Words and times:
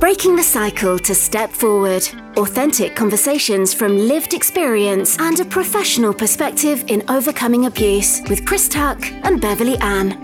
Breaking 0.00 0.34
the 0.36 0.42
cycle 0.42 0.98
to 0.98 1.14
step 1.14 1.50
forward. 1.50 2.02
Authentic 2.36 2.96
conversations 2.96 3.72
from 3.72 3.96
lived 3.96 4.34
experience 4.34 5.16
and 5.18 5.38
a 5.38 5.44
professional 5.44 6.12
perspective 6.12 6.84
in 6.88 7.02
overcoming 7.08 7.66
abuse 7.66 8.20
with 8.28 8.44
Chris 8.44 8.68
Tuck 8.68 9.00
and 9.22 9.40
Beverley 9.40 9.78
Ann. 9.78 10.20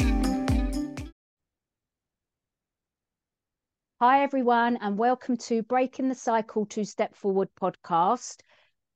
Hi, 4.00 4.22
everyone, 4.22 4.76
and 4.80 4.98
welcome 4.98 5.36
to 5.36 5.62
Breaking 5.62 6.08
the 6.08 6.14
Cycle 6.14 6.66
to 6.66 6.84
Step 6.84 7.14
Forward 7.14 7.48
podcast. 7.60 8.40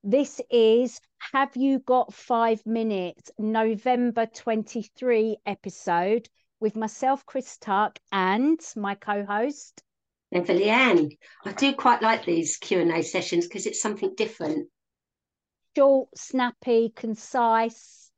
This 0.02 0.40
is 0.50 1.00
Have 1.32 1.56
You 1.56 1.78
Got 1.78 2.12
Five 2.12 2.66
Minutes, 2.66 3.30
November 3.38 4.26
23 4.26 5.36
episode 5.46 6.28
with 6.60 6.76
myself, 6.76 7.24
Chris 7.26 7.58
Tuck, 7.58 7.98
and 8.10 8.58
my 8.76 8.96
co 8.96 9.24
host, 9.24 9.82
Beverley 10.34 10.68
Ann. 10.68 11.10
I 11.46 11.52
do 11.52 11.72
quite 11.74 12.02
like 12.02 12.24
these 12.24 12.56
Q&A 12.56 13.02
sessions 13.02 13.46
because 13.46 13.66
it's 13.66 13.80
something 13.80 14.14
different. 14.16 14.68
Short, 15.76 16.08
snappy, 16.16 16.92
concise. 16.94 18.10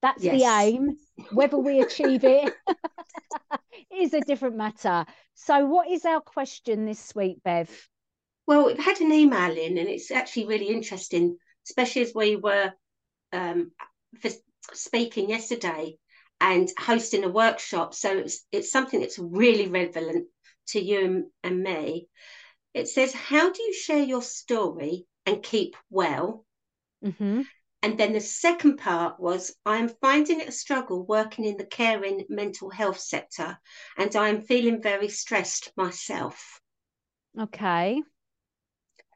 That's 0.00 0.24
yes. 0.24 0.40
the 0.40 0.46
aim. 0.46 0.96
Whether 1.32 1.58
we 1.58 1.80
achieve 1.80 2.24
it 2.24 2.54
is 3.94 4.14
a 4.14 4.22
different 4.22 4.56
matter. 4.56 5.04
So, 5.34 5.66
what 5.66 5.88
is 5.90 6.06
our 6.06 6.22
question 6.22 6.86
this 6.86 7.14
week, 7.14 7.42
Bev? 7.44 7.70
Well, 8.46 8.66
we've 8.66 8.78
had 8.82 9.00
an 9.02 9.12
email 9.12 9.52
in, 9.52 9.76
and 9.76 9.88
it's 9.88 10.10
actually 10.10 10.46
really 10.46 10.68
interesting, 10.68 11.36
especially 11.68 12.02
as 12.02 12.14
we 12.14 12.36
were 12.36 12.72
um, 13.34 13.72
speaking 14.72 15.28
yesterday 15.28 15.98
and 16.40 16.70
hosting 16.78 17.24
a 17.24 17.28
workshop. 17.28 17.94
So 17.94 18.16
it's 18.16 18.46
it's 18.50 18.72
something 18.72 19.00
that's 19.00 19.18
really 19.18 19.68
relevant 19.68 20.26
to 20.72 20.80
you 20.80 21.30
and 21.42 21.62
me. 21.62 22.08
It 22.74 22.88
says, 22.88 23.12
How 23.12 23.52
do 23.52 23.62
you 23.62 23.74
share 23.74 24.02
your 24.02 24.22
story 24.22 25.06
and 25.26 25.42
keep 25.42 25.76
well? 25.90 26.44
Mm-hmm. 27.04 27.42
And 27.82 27.98
then 27.98 28.12
the 28.12 28.20
second 28.20 28.76
part 28.76 29.18
was, 29.18 29.54
I 29.64 29.78
am 29.78 29.88
finding 29.88 30.40
it 30.40 30.48
a 30.48 30.52
struggle 30.52 31.04
working 31.06 31.46
in 31.46 31.56
the 31.56 31.64
caring 31.64 32.24
mental 32.28 32.68
health 32.68 33.00
sector, 33.00 33.58
and 33.96 34.14
I 34.14 34.28
am 34.28 34.42
feeling 34.42 34.82
very 34.82 35.08
stressed 35.08 35.72
myself. 35.76 36.60
Okay. 37.38 38.02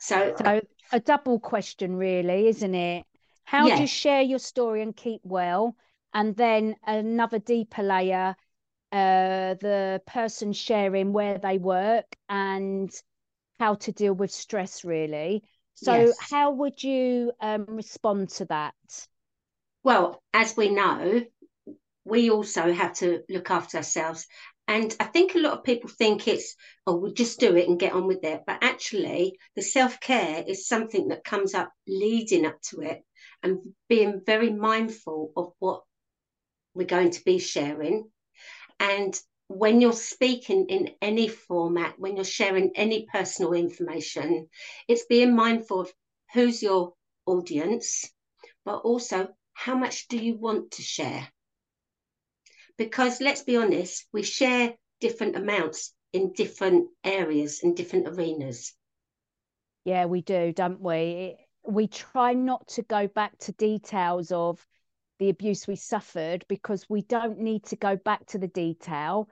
So, 0.00 0.34
so 0.38 0.60
a 0.92 1.00
double 1.00 1.40
question, 1.40 1.96
really, 1.96 2.48
isn't 2.48 2.74
it? 2.74 3.04
How 3.44 3.66
yeah. 3.66 3.76
do 3.76 3.82
you 3.82 3.86
share 3.86 4.22
your 4.22 4.38
story 4.38 4.80
and 4.80 4.96
keep 4.96 5.20
well? 5.24 5.76
And 6.14 6.34
then 6.34 6.76
another 6.86 7.38
deeper 7.38 7.82
layer 7.82 8.34
uh, 8.94 9.54
the 9.54 10.00
person 10.06 10.52
sharing 10.52 11.12
where 11.12 11.36
they 11.36 11.58
work 11.58 12.06
and 12.28 12.94
how 13.58 13.74
to 13.74 13.90
deal 13.90 14.14
with 14.14 14.30
stress 14.30 14.84
really. 14.84 15.42
So 15.74 15.92
yes. 15.92 16.16
how 16.20 16.52
would 16.52 16.80
you 16.80 17.32
um, 17.40 17.66
respond 17.68 18.28
to 18.30 18.44
that? 18.44 18.74
Well 19.82 20.22
as 20.32 20.56
we 20.56 20.70
know 20.70 21.22
we 22.04 22.30
also 22.30 22.72
have 22.72 22.92
to 22.94 23.22
look 23.28 23.50
after 23.50 23.78
ourselves. 23.78 24.26
And 24.68 24.94
i 25.00 25.04
think 25.04 25.34
a 25.34 25.38
lot 25.38 25.54
of 25.54 25.64
people 25.64 25.90
think 25.90 26.28
it's 26.28 26.54
oh 26.86 26.96
we'll 26.96 27.12
just 27.12 27.40
do 27.40 27.56
it 27.56 27.68
and 27.68 27.80
get 27.80 27.94
on 27.94 28.06
with 28.06 28.22
it. 28.22 28.42
But 28.46 28.62
actually 28.62 29.36
the 29.56 29.62
self-care 29.62 30.44
is 30.46 30.68
something 30.68 31.08
that 31.08 31.24
comes 31.24 31.52
up 31.52 31.72
leading 31.88 32.46
up 32.46 32.60
to 32.70 32.82
it 32.82 33.02
and 33.42 33.58
being 33.88 34.20
very 34.24 34.50
mindful 34.50 35.32
of 35.36 35.52
what 35.58 35.82
we're 36.74 36.86
going 36.86 37.10
to 37.10 37.24
be 37.24 37.38
sharing 37.38 38.08
and 38.80 39.18
when 39.48 39.80
you're 39.80 39.92
speaking 39.92 40.66
in 40.68 40.90
any 41.02 41.28
format, 41.28 41.98
when 41.98 42.16
you're 42.16 42.24
sharing 42.24 42.72
any 42.74 43.06
personal 43.12 43.52
information, 43.52 44.48
it's 44.88 45.04
being 45.06 45.36
mindful 45.36 45.80
of 45.80 45.92
who's 46.32 46.62
your 46.62 46.94
audience, 47.26 48.10
but 48.64 48.78
also 48.78 49.28
how 49.52 49.76
much 49.76 50.08
do 50.08 50.16
you 50.16 50.36
want 50.36 50.72
to 50.72 50.82
share? 50.82 51.28
Because 52.76 53.20
let's 53.20 53.42
be 53.42 53.56
honest, 53.56 54.06
we 54.12 54.22
share 54.22 54.74
different 55.00 55.36
amounts 55.36 55.94
in 56.12 56.32
different 56.32 56.88
areas, 57.04 57.60
in 57.62 57.74
different 57.74 58.08
arenas. 58.08 58.72
Yeah, 59.84 60.06
we 60.06 60.22
do, 60.22 60.52
don't 60.52 60.80
we? 60.80 61.36
We 61.66 61.86
try 61.88 62.32
not 62.32 62.66
to 62.68 62.82
go 62.82 63.06
back 63.06 63.38
to 63.40 63.52
details 63.52 64.32
of 64.32 64.66
the 65.24 65.30
abuse 65.30 65.66
we 65.66 65.74
suffered 65.74 66.44
because 66.50 66.84
we 66.90 67.00
don't 67.00 67.38
need 67.38 67.64
to 67.64 67.76
go 67.76 67.96
back 67.96 68.26
to 68.26 68.36
the 68.36 68.48
detail 68.48 69.26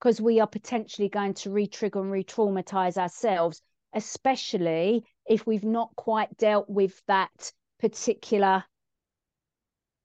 because 0.00 0.20
we 0.20 0.40
are 0.40 0.48
potentially 0.48 1.08
going 1.08 1.32
to 1.32 1.48
re-trigger 1.48 2.00
and 2.00 2.10
re-traumatize 2.10 2.96
ourselves 2.96 3.62
especially 3.94 5.04
if 5.28 5.46
we've 5.46 5.62
not 5.62 5.94
quite 5.94 6.36
dealt 6.38 6.68
with 6.68 7.00
that 7.06 7.52
particular 7.78 8.64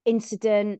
incident 0.05 0.79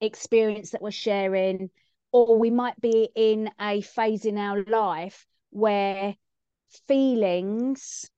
experience 0.00 0.70
that 0.70 0.80
we're 0.80 0.92
sharing 0.92 1.68
or 2.12 2.38
we 2.38 2.50
might 2.50 2.80
be 2.80 3.08
in 3.16 3.50
a 3.60 3.80
phase 3.80 4.24
in 4.24 4.38
our 4.38 4.62
life 4.62 5.26
where 5.50 6.14
feelings 6.86 8.08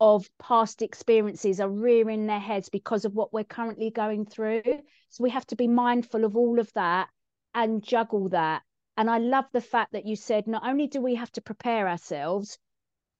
of 0.00 0.30
past 0.38 0.82
experiences 0.82 1.60
are 1.60 1.68
rearing 1.68 2.26
their 2.26 2.38
heads 2.38 2.68
because 2.68 3.04
of 3.04 3.14
what 3.14 3.32
we're 3.32 3.44
currently 3.44 3.90
going 3.90 4.26
through. 4.26 4.62
So 5.08 5.24
we 5.24 5.30
have 5.30 5.46
to 5.46 5.56
be 5.56 5.68
mindful 5.68 6.24
of 6.24 6.36
all 6.36 6.60
of 6.60 6.72
that 6.74 7.08
and 7.54 7.82
juggle 7.82 8.28
that. 8.30 8.62
And 8.96 9.10
I 9.10 9.18
love 9.18 9.46
the 9.52 9.60
fact 9.60 9.92
that 9.92 10.06
you 10.06 10.16
said 10.16 10.46
not 10.46 10.66
only 10.66 10.86
do 10.86 11.00
we 11.00 11.14
have 11.16 11.32
to 11.32 11.40
prepare 11.40 11.88
ourselves 11.88 12.58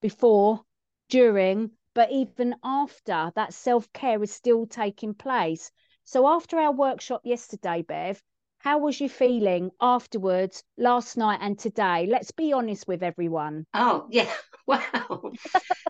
before, 0.00 0.64
during, 1.08 1.70
but 1.94 2.10
even 2.12 2.54
after 2.62 3.32
that 3.34 3.54
self 3.54 3.92
care 3.92 4.22
is 4.22 4.32
still 4.32 4.66
taking 4.66 5.14
place. 5.14 5.70
So 6.04 6.28
after 6.28 6.58
our 6.58 6.72
workshop 6.72 7.22
yesterday, 7.24 7.82
Bev, 7.82 8.22
how 8.58 8.78
was 8.78 9.00
you 9.00 9.08
feeling 9.08 9.70
afterwards, 9.80 10.62
last 10.76 11.16
night 11.16 11.38
and 11.40 11.58
today? 11.58 12.06
Let's 12.06 12.32
be 12.32 12.52
honest 12.52 12.86
with 12.88 13.02
everyone. 13.02 13.66
Oh, 13.74 14.06
yeah. 14.10 14.30
Wow. 14.66 15.32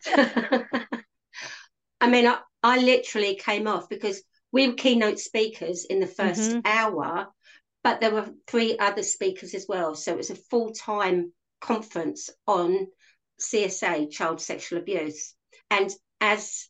I 2.00 2.08
mean, 2.08 2.28
I, 2.28 2.38
I 2.62 2.78
literally 2.78 3.34
came 3.34 3.66
off 3.66 3.88
because 3.88 4.22
we 4.52 4.68
were 4.68 4.74
keynote 4.74 5.18
speakers 5.18 5.84
in 5.84 5.98
the 5.98 6.06
1st 6.06 6.36
mm-hmm. 6.36 6.60
hour, 6.64 7.26
but 7.82 8.00
there 8.00 8.12
were 8.12 8.28
three 8.46 8.78
other 8.78 9.02
speakers 9.02 9.54
as 9.54 9.66
well. 9.68 9.96
So 9.96 10.12
it 10.12 10.16
was 10.16 10.30
a 10.30 10.36
full 10.36 10.70
time 10.70 11.32
conference 11.60 12.30
on 12.46 12.86
CSA, 13.40 14.12
child 14.12 14.40
sexual 14.40 14.78
abuse. 14.78 15.34
And 15.72 15.92
as 16.20 16.68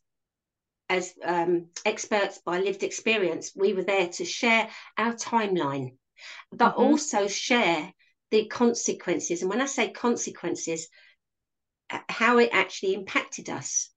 as 0.88 1.12
um, 1.24 1.66
experts 1.84 2.40
by 2.44 2.60
lived 2.60 2.82
experience, 2.82 3.52
we 3.54 3.72
were 3.72 3.84
there 3.84 4.08
to 4.08 4.24
share 4.24 4.68
our 4.96 5.14
timeline, 5.14 5.96
but 6.52 6.72
mm-hmm. 6.72 6.82
also 6.82 7.28
share 7.28 7.92
the 8.30 8.46
consequences. 8.46 9.42
And 9.42 9.50
when 9.50 9.60
I 9.60 9.66
say 9.66 9.90
consequences, 9.90 10.88
how 12.08 12.38
it 12.38 12.50
actually 12.52 12.94
impacted 12.94 13.48
us 13.48 13.90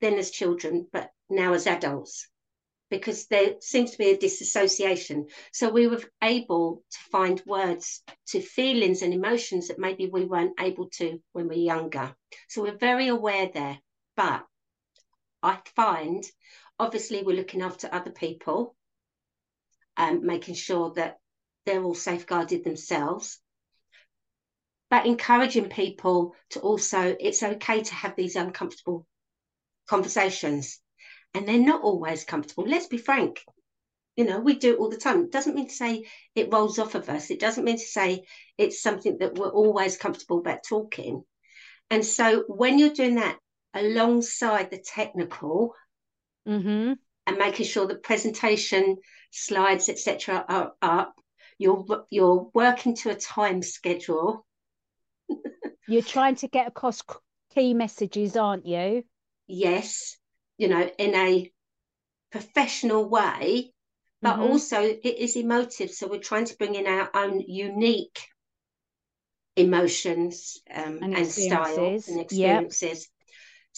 then 0.00 0.18
as 0.18 0.30
children, 0.30 0.86
but 0.92 1.10
now 1.28 1.52
as 1.52 1.66
adults, 1.66 2.26
because 2.90 3.26
there 3.26 3.54
seems 3.60 3.92
to 3.92 3.98
be 3.98 4.10
a 4.10 4.16
disassociation. 4.16 5.26
So 5.52 5.70
we 5.70 5.86
were 5.86 6.02
able 6.22 6.82
to 6.90 6.98
find 7.12 7.40
words 7.46 8.02
to 8.28 8.40
feelings 8.40 9.02
and 9.02 9.14
emotions 9.14 9.68
that 9.68 9.78
maybe 9.78 10.06
we 10.06 10.24
weren't 10.24 10.58
able 10.58 10.88
to 10.94 11.20
when 11.32 11.48
we 11.48 11.56
were 11.56 11.62
younger. 11.62 12.14
So 12.48 12.62
we're 12.62 12.78
very 12.78 13.08
aware 13.08 13.50
there. 13.52 13.78
But 14.16 14.44
I 15.42 15.58
find, 15.76 16.24
obviously, 16.78 17.22
we're 17.22 17.36
looking 17.36 17.62
after 17.62 17.88
other 17.90 18.10
people 18.10 18.76
and 19.96 20.22
making 20.22 20.54
sure 20.54 20.92
that 20.94 21.18
they're 21.66 21.82
all 21.82 21.94
safeguarded 21.94 22.64
themselves. 22.64 23.38
But 24.90 25.06
encouraging 25.06 25.68
people 25.68 26.34
to 26.50 26.60
also, 26.60 27.16
it's 27.18 27.42
okay 27.42 27.82
to 27.82 27.94
have 27.94 28.16
these 28.16 28.36
uncomfortable 28.36 29.06
conversations. 29.88 30.80
And 31.32 31.46
they're 31.46 31.58
not 31.58 31.82
always 31.82 32.24
comfortable. 32.24 32.64
Let's 32.66 32.88
be 32.88 32.98
frank. 32.98 33.40
You 34.16 34.24
know, 34.24 34.40
we 34.40 34.56
do 34.56 34.74
it 34.74 34.78
all 34.78 34.90
the 34.90 34.96
time. 34.96 35.24
It 35.24 35.32
doesn't 35.32 35.54
mean 35.54 35.68
to 35.68 35.74
say 35.74 36.06
it 36.34 36.52
rolls 36.52 36.78
off 36.78 36.96
of 36.96 37.08
us. 37.08 37.30
It 37.30 37.38
doesn't 37.38 37.64
mean 37.64 37.78
to 37.78 37.84
say 37.84 38.24
it's 38.58 38.82
something 38.82 39.18
that 39.18 39.36
we're 39.36 39.48
always 39.48 39.96
comfortable 39.96 40.40
about 40.40 40.64
talking. 40.68 41.22
And 41.88 42.04
so 42.04 42.44
when 42.48 42.78
you're 42.78 42.90
doing 42.90 43.14
that 43.14 43.38
alongside 43.74 44.70
the 44.70 44.78
technical 44.78 45.74
mm-hmm. 46.46 46.92
and 47.26 47.38
making 47.38 47.66
sure 47.66 47.86
the 47.86 47.94
presentation 47.96 48.96
slides, 49.30 49.88
etc., 49.88 50.44
are 50.48 50.72
up, 50.82 51.14
you're 51.58 51.84
you're 52.10 52.50
working 52.54 52.96
to 52.96 53.10
a 53.10 53.14
time 53.14 53.62
schedule. 53.62 54.46
you're 55.88 56.02
trying 56.02 56.36
to 56.36 56.48
get 56.48 56.66
across 56.66 57.02
key 57.54 57.74
messages, 57.74 58.36
aren't 58.36 58.66
you? 58.66 59.04
yes, 59.50 60.16
you 60.56 60.68
know, 60.68 60.88
in 60.98 61.14
a 61.14 61.52
professional 62.30 63.08
way, 63.08 63.72
but 64.22 64.34
mm-hmm. 64.34 64.42
also 64.42 64.80
it 64.80 65.04
is 65.18 65.36
emotive. 65.36 65.90
So 65.90 66.06
we're 66.06 66.20
trying 66.20 66.46
to 66.46 66.56
bring 66.56 66.74
in 66.74 66.86
our 66.86 67.10
own 67.14 67.40
unique 67.40 68.20
emotions 69.56 70.58
um, 70.72 71.00
and, 71.02 71.16
and 71.16 71.26
style 71.26 72.00
and 72.08 72.20
experiences. 72.20 73.08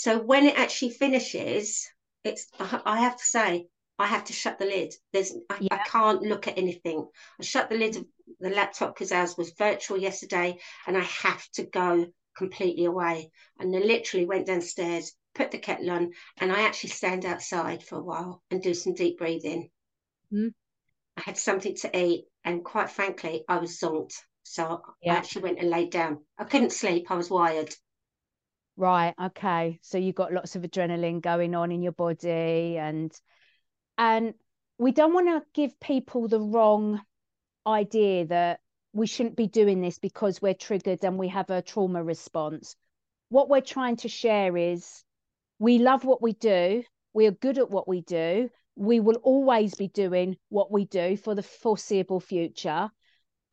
So 0.02 0.18
when 0.18 0.46
it 0.46 0.58
actually 0.58 0.90
finishes, 0.90 1.88
it's 2.24 2.48
I 2.58 2.98
have 3.02 3.16
to 3.16 3.24
say 3.24 3.68
I 4.00 4.08
have 4.08 4.24
to 4.24 4.32
shut 4.32 4.58
the 4.58 4.64
lid. 4.64 4.92
There's 5.12 5.32
I, 5.48 5.58
yeah. 5.60 5.74
I 5.76 5.88
can't 5.88 6.22
look 6.22 6.48
at 6.48 6.58
anything. 6.58 7.06
I 7.38 7.44
shut 7.44 7.70
the 7.70 7.76
lid 7.76 7.94
of 7.94 8.06
the 8.40 8.50
laptop 8.50 8.96
because 8.96 9.12
ours 9.12 9.36
was 9.38 9.52
virtual 9.56 9.96
yesterday, 9.96 10.58
and 10.88 10.96
I 10.96 11.02
have 11.02 11.48
to 11.52 11.66
go 11.66 12.06
completely 12.36 12.86
away. 12.86 13.30
And 13.60 13.72
I 13.76 13.78
literally 13.78 14.26
went 14.26 14.48
downstairs, 14.48 15.12
put 15.36 15.52
the 15.52 15.58
kettle 15.58 15.92
on, 15.92 16.10
and 16.38 16.50
I 16.50 16.62
actually 16.62 16.90
stand 16.90 17.24
outside 17.24 17.84
for 17.84 18.00
a 18.00 18.02
while 18.02 18.42
and 18.50 18.60
do 18.60 18.74
some 18.74 18.94
deep 18.94 19.18
breathing. 19.18 19.70
Mm. 20.32 20.52
I 21.16 21.20
had 21.20 21.38
something 21.38 21.76
to 21.76 21.96
eat, 21.96 22.24
and 22.42 22.64
quite 22.64 22.90
frankly, 22.90 23.44
I 23.48 23.58
was 23.58 23.78
zonked. 23.78 24.16
So 24.42 24.82
yeah. 25.00 25.12
I 25.12 25.16
actually 25.18 25.42
went 25.42 25.60
and 25.60 25.70
laid 25.70 25.92
down. 25.92 26.24
I 26.36 26.42
couldn't 26.42 26.72
sleep. 26.72 27.08
I 27.08 27.14
was 27.14 27.30
wired. 27.30 27.72
Right. 28.82 29.14
Okay. 29.26 29.78
So 29.80 29.96
you've 29.96 30.16
got 30.16 30.32
lots 30.32 30.56
of 30.56 30.62
adrenaline 30.62 31.20
going 31.22 31.54
on 31.54 31.70
in 31.70 31.84
your 31.84 31.92
body, 31.92 32.76
and 32.78 33.12
and 33.96 34.34
we 34.76 34.90
don't 34.90 35.14
want 35.14 35.28
to 35.28 35.46
give 35.54 35.78
people 35.78 36.26
the 36.26 36.40
wrong 36.40 37.00
idea 37.64 38.26
that 38.26 38.58
we 38.92 39.06
shouldn't 39.06 39.36
be 39.36 39.46
doing 39.46 39.80
this 39.80 40.00
because 40.00 40.42
we're 40.42 40.52
triggered 40.54 41.04
and 41.04 41.16
we 41.16 41.28
have 41.28 41.48
a 41.48 41.62
trauma 41.62 42.02
response. 42.02 42.74
What 43.28 43.48
we're 43.48 43.60
trying 43.60 43.98
to 43.98 44.08
share 44.08 44.56
is 44.56 45.04
we 45.60 45.78
love 45.78 46.04
what 46.04 46.20
we 46.20 46.32
do, 46.32 46.82
we 47.14 47.28
are 47.28 47.30
good 47.30 47.58
at 47.58 47.70
what 47.70 47.86
we 47.86 48.00
do, 48.00 48.50
we 48.74 48.98
will 48.98 49.20
always 49.22 49.76
be 49.76 49.86
doing 49.86 50.36
what 50.48 50.72
we 50.72 50.86
do 50.86 51.16
for 51.16 51.36
the 51.36 51.44
foreseeable 51.44 52.18
future. 52.18 52.90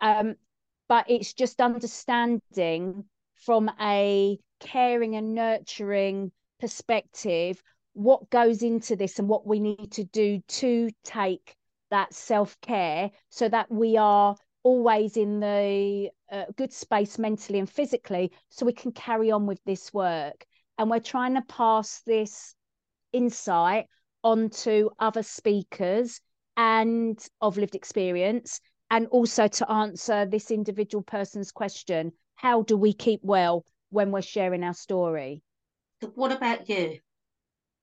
Um, 0.01 0.37
but 0.87 1.07
it's 1.07 1.33
just 1.33 1.61
understanding 1.61 3.05
from 3.35 3.69
a 3.79 4.39
caring 4.59 5.15
and 5.15 5.33
nurturing 5.33 6.31
perspective 6.59 7.61
what 7.93 8.29
goes 8.29 8.61
into 8.61 8.95
this 8.95 9.19
and 9.19 9.27
what 9.27 9.45
we 9.45 9.59
need 9.59 9.91
to 9.91 10.03
do 10.05 10.41
to 10.47 10.89
take 11.03 11.55
that 11.91 12.13
self 12.13 12.59
care 12.61 13.11
so 13.29 13.49
that 13.49 13.71
we 13.71 13.97
are 13.97 14.35
always 14.63 15.17
in 15.17 15.39
the 15.39 16.09
uh, 16.31 16.45
good 16.55 16.71
space 16.71 17.17
mentally 17.17 17.59
and 17.59 17.69
physically 17.69 18.31
so 18.49 18.65
we 18.65 18.73
can 18.73 18.91
carry 18.91 19.31
on 19.31 19.45
with 19.45 19.59
this 19.65 19.93
work. 19.93 20.45
And 20.77 20.89
we're 20.89 20.99
trying 20.99 21.35
to 21.35 21.41
pass 21.41 22.01
this 22.05 22.55
insight 23.11 23.87
onto 24.23 24.89
other 24.99 25.23
speakers 25.23 26.21
and 26.57 27.17
of 27.41 27.57
lived 27.57 27.75
experience 27.75 28.59
and 28.91 29.07
also 29.07 29.47
to 29.47 29.71
answer 29.71 30.25
this 30.25 30.51
individual 30.51 31.03
person's 31.03 31.51
question 31.51 32.11
how 32.35 32.63
do 32.63 32.75
we 32.75 32.93
keep 32.93 33.21
well 33.23 33.63
when 33.89 34.11
we're 34.11 34.21
sharing 34.21 34.63
our 34.63 34.73
story 34.73 35.41
what 36.15 36.31
about 36.31 36.69
you 36.69 36.99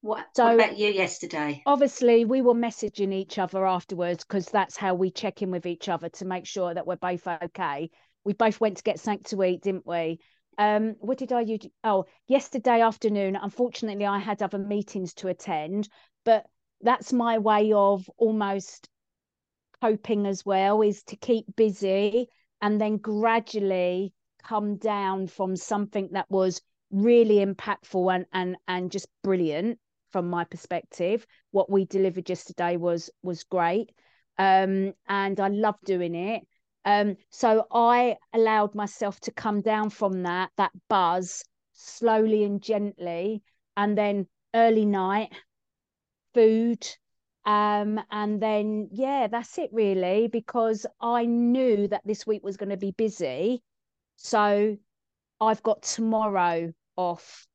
what, 0.07 0.27
so, 0.37 0.45
what 0.45 0.55
about 0.55 0.79
you 0.79 0.89
yesterday? 0.89 1.63
Obviously, 1.67 2.25
we 2.25 2.41
were 2.41 2.55
messaging 2.55 3.13
each 3.13 3.39
other 3.39 3.67
afterwards 3.67 4.25
because 4.25 4.47
that's 4.47 4.77
how 4.77 4.95
we 4.95 5.11
check 5.11 5.43
in 5.43 5.51
with 5.51 5.67
each 5.67 5.89
other 5.89 6.09
to 6.11 6.25
make 6.25 6.47
sure 6.47 6.73
that 6.73 6.87
we're 6.87 6.95
both 6.95 7.27
okay. 7.27 7.91
We 8.23 8.33
both 8.33 8.61
went 8.61 8.77
to 8.77 8.85
get 8.85 9.01
something 9.01 9.25
to 9.25 9.43
eat, 9.43 9.63
didn't 9.63 9.87
we? 9.87 10.21
Um, 10.59 10.95
what 11.01 11.19
did 11.19 11.33
I 11.33 11.41
use? 11.41 11.67
Oh, 11.83 12.05
yesterday 12.29 12.83
afternoon, 12.83 13.35
unfortunately, 13.35 14.07
I 14.07 14.19
had 14.19 14.43
other 14.43 14.59
meetings 14.59 15.13
to 15.15 15.29
attend, 15.29 15.89
but 16.25 16.47
that's 16.83 17.13
my 17.13 17.39
way 17.39 17.73
of 17.73 18.09
almost 18.17 18.89
coping 19.83 20.25
as 20.27 20.47
well 20.47 20.83
is 20.83 21.03
to 21.05 21.17
keep 21.17 21.45
busy 21.57 22.29
and 22.63 22.81
then 22.81 22.97
gradually 22.99 24.13
come 24.47 24.77
down 24.77 25.27
from 25.27 25.57
something 25.57 26.09
that 26.13 26.31
was 26.31 26.61
really 26.91 27.45
impactful 27.45 28.15
and 28.15 28.27
and 28.33 28.57
and 28.69 28.91
just 28.93 29.09
brilliant 29.23 29.79
from 30.13 30.29
my 30.31 30.45
perspective. 30.45 31.27
What 31.51 31.71
we 31.71 31.85
delivered 31.85 32.29
yesterday 32.29 32.77
was 32.77 33.11
was 33.23 33.45
great, 33.45 33.91
um, 34.39 34.95
and 35.09 35.41
I 35.41 35.49
love 35.49 35.77
doing 35.85 36.15
it. 36.15 36.43
Um, 36.85 37.17
so 37.31 37.67
I 37.73 38.17
allowed 38.33 38.75
myself 38.75 39.19
to 39.21 39.33
come 39.33 39.61
down 39.61 39.91
from 39.91 40.23
that 40.23 40.51
that 40.57 40.73
buzz 40.89 41.43
slowly 41.73 42.45
and 42.45 42.63
gently, 42.63 43.43
and 43.77 43.99
then 43.99 44.27
early 44.55 44.87
night 44.87 45.33
food 46.35 46.87
um, 47.47 48.01
and 48.11 48.43
then 48.43 48.89
yeah 48.93 49.27
that's 49.29 49.57
it 49.59 49.71
really 49.73 50.29
because 50.29 50.85
i 51.01 51.25
knew 51.25 51.89
that 51.89 52.03
this 52.05 52.27
week 52.27 52.43
was 52.45 52.57
going 52.57 52.69
to 52.69 52.77
be 52.77 52.91
busy 52.91 53.63
so 54.17 54.77
i've 55.41 55.63
got 55.63 55.83
tomorrow 55.83 56.73
off 56.97 57.47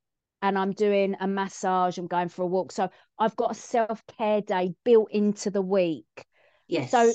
and 0.42 0.58
I'm 0.58 0.72
doing 0.72 1.16
a 1.20 1.28
massage, 1.28 1.98
I'm 1.98 2.08
going 2.08 2.30
for 2.30 2.44
a 2.44 2.48
walk. 2.48 2.72
So 2.72 2.90
I've 3.20 3.36
got 3.36 3.52
a 3.52 3.56
self 3.56 4.04
care 4.18 4.42
day 4.42 4.74
built 4.84 5.12
into 5.12 5.52
the 5.52 5.62
week. 5.62 6.26
Yes. 6.68 6.92
So 6.92 7.12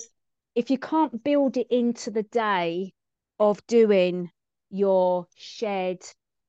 if 0.54 0.70
you 0.70 0.78
can't 0.78 1.22
build 1.22 1.56
it 1.56 1.66
into 1.70 2.10
the 2.10 2.22
day 2.22 2.93
of 3.38 3.64
doing 3.66 4.31
your 4.70 5.26
shared 5.34 6.02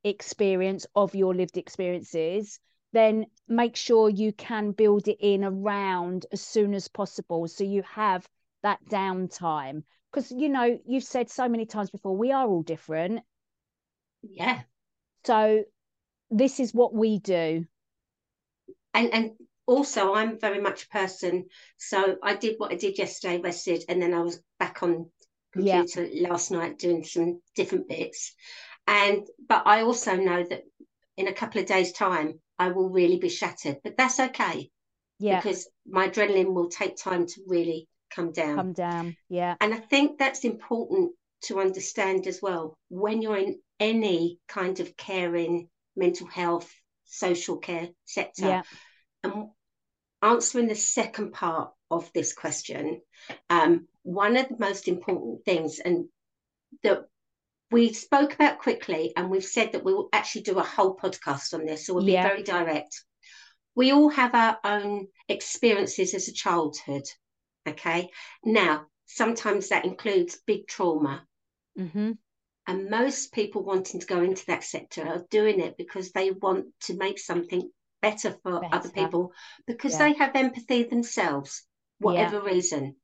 experience 0.04 0.86
of 0.96 1.16
your 1.16 1.34
lived 1.34 1.58
experiences, 1.58 2.60
then 2.94 3.26
make 3.48 3.76
sure 3.76 4.10
you 4.10 4.32
can 4.32 4.72
build 4.72 5.08
it 5.08 5.18
in 5.20 5.44
around 5.44 6.26
as 6.32 6.42
soon 6.42 6.74
as 6.74 6.88
possible 6.88 7.48
so 7.48 7.64
you 7.64 7.84
have 7.84 8.28
that 8.64 8.80
downtime. 8.90 9.84
Because, 10.18 10.32
you 10.32 10.50
know, 10.50 10.80
you've 10.86 11.04
said 11.04 11.30
so 11.30 11.48
many 11.48 11.68
times 11.68 11.92
before, 11.92 12.18
we 12.18 12.32
are 12.32 12.48
all 12.48 12.64
different. 12.64 13.22
Yeah. 14.24 14.62
So 15.24 15.64
this 16.32 16.60
is 16.60 16.74
what 16.74 16.94
we 16.94 17.20
do 17.20 17.66
and 18.94 19.14
and 19.14 19.32
also 19.66 20.14
i'm 20.14 20.40
very 20.40 20.60
much 20.60 20.84
a 20.84 20.90
person 20.90 21.46
so 21.78 22.18
i 22.24 22.36
did 22.36 22.56
what 22.58 22.72
i 22.72 22.76
did 22.76 22.98
yesterday 22.98 23.40
rested 23.40 23.84
and 23.90 24.02
then 24.02 24.14
i 24.14 24.20
was 24.20 24.42
back 24.60 24.84
on 24.84 25.10
computer 25.54 26.06
yeah. 26.06 26.30
last 26.30 26.52
night 26.52 26.78
doing 26.78 27.04
some 27.04 27.42
different 27.56 27.88
bits 27.88 28.34
and 28.88 29.26
but 29.48 29.64
i 29.66 29.82
also 29.82 30.16
know 30.16 30.44
that 30.44 30.64
in 31.16 31.28
a 31.28 31.34
couple 31.34 31.62
of 31.62 31.68
days 31.68 31.92
time 31.92 32.40
i 32.60 32.70
will 32.70 32.90
really 32.90 33.18
be 33.18 33.30
shattered 33.30 33.78
but 33.84 33.96
that's 33.98 34.20
okay 34.20 34.70
yeah 35.20 35.40
because 35.40 35.70
my 35.86 36.10
adrenaline 36.10 36.54
will 36.54 36.70
take 36.70 36.98
time 36.98 37.26
to 37.26 37.42
really 37.48 37.88
come 38.14 38.32
down 38.32 38.56
come 38.56 38.74
down 38.74 39.16
yeah 39.30 39.56
and 39.62 39.74
i 39.74 39.78
think 39.78 40.18
that's 40.18 40.44
important 40.44 41.12
to 41.42 41.60
understand 41.60 42.26
as 42.28 42.42
well 42.42 42.74
when 42.90 43.22
you're 43.22 43.38
in 43.38 43.60
any 43.80 44.40
kind 44.48 44.80
of 44.80 44.98
caring 44.98 45.70
mental 45.98 46.28
health, 46.28 46.72
social 47.06 47.58
care 47.58 47.90
sector. 48.06 48.46
Yeah. 48.46 48.62
And 49.24 49.50
answering 50.22 50.68
the 50.68 50.76
second 50.76 51.34
part 51.34 51.72
of 51.92 52.12
this 52.14 52.34
question, 52.34 53.02
um, 53.50 53.88
one 54.04 54.38
of 54.38 54.48
the 54.48 54.58
most 54.60 54.88
important 54.88 55.44
things, 55.44 55.80
and 55.80 56.06
that 56.84 57.06
we 57.72 57.94
spoke 57.94 58.34
about 58.34 58.60
quickly, 58.60 59.14
and 59.18 59.30
we've 59.30 59.44
said 59.44 59.74
that 59.74 59.84
we 59.84 59.94
will 59.94 60.10
actually 60.14 60.44
do 60.44 60.60
a 60.60 60.64
whole 60.64 60.96
podcast 60.96 61.54
on 61.54 61.66
this, 61.66 61.86
so 61.86 61.94
we'll 61.94 62.08
yeah. 62.08 62.24
be 62.24 62.30
very 62.30 62.44
direct. 62.44 63.04
We 63.76 63.92
all 63.92 64.10
have 64.10 64.34
our 64.34 64.58
own 64.64 65.08
experiences 65.28 66.14
as 66.14 66.28
a 66.28 66.34
childhood. 66.34 67.04
Okay. 67.68 68.10
Now, 68.44 68.86
sometimes 69.06 69.70
that 69.70 69.86
includes 69.86 70.40
big 70.46 70.68
trauma. 70.68 71.26
Mm-hmm. 71.78 72.14
And 72.68 72.90
most 72.90 73.32
people 73.32 73.64
wanting 73.64 74.02
to 74.02 74.06
go 74.06 74.22
into 74.22 74.46
that 74.48 74.64
sector 74.64 75.08
are 75.08 75.26
doing 75.30 75.62
it 75.62 75.78
because 75.78 76.12
they 76.12 76.32
want 76.32 76.66
to 76.82 76.98
make 76.98 77.18
something 77.18 77.70
better 78.02 78.36
for 78.44 78.60
better. 78.60 78.76
other 78.76 78.90
people 78.90 79.32
because 79.66 79.94
yeah. 79.94 80.00
they 80.00 80.14
have 80.14 80.36
empathy 80.36 80.84
themselves, 80.84 81.64
whatever 82.00 82.42
yeah. 82.44 82.52
reason. 82.52 82.96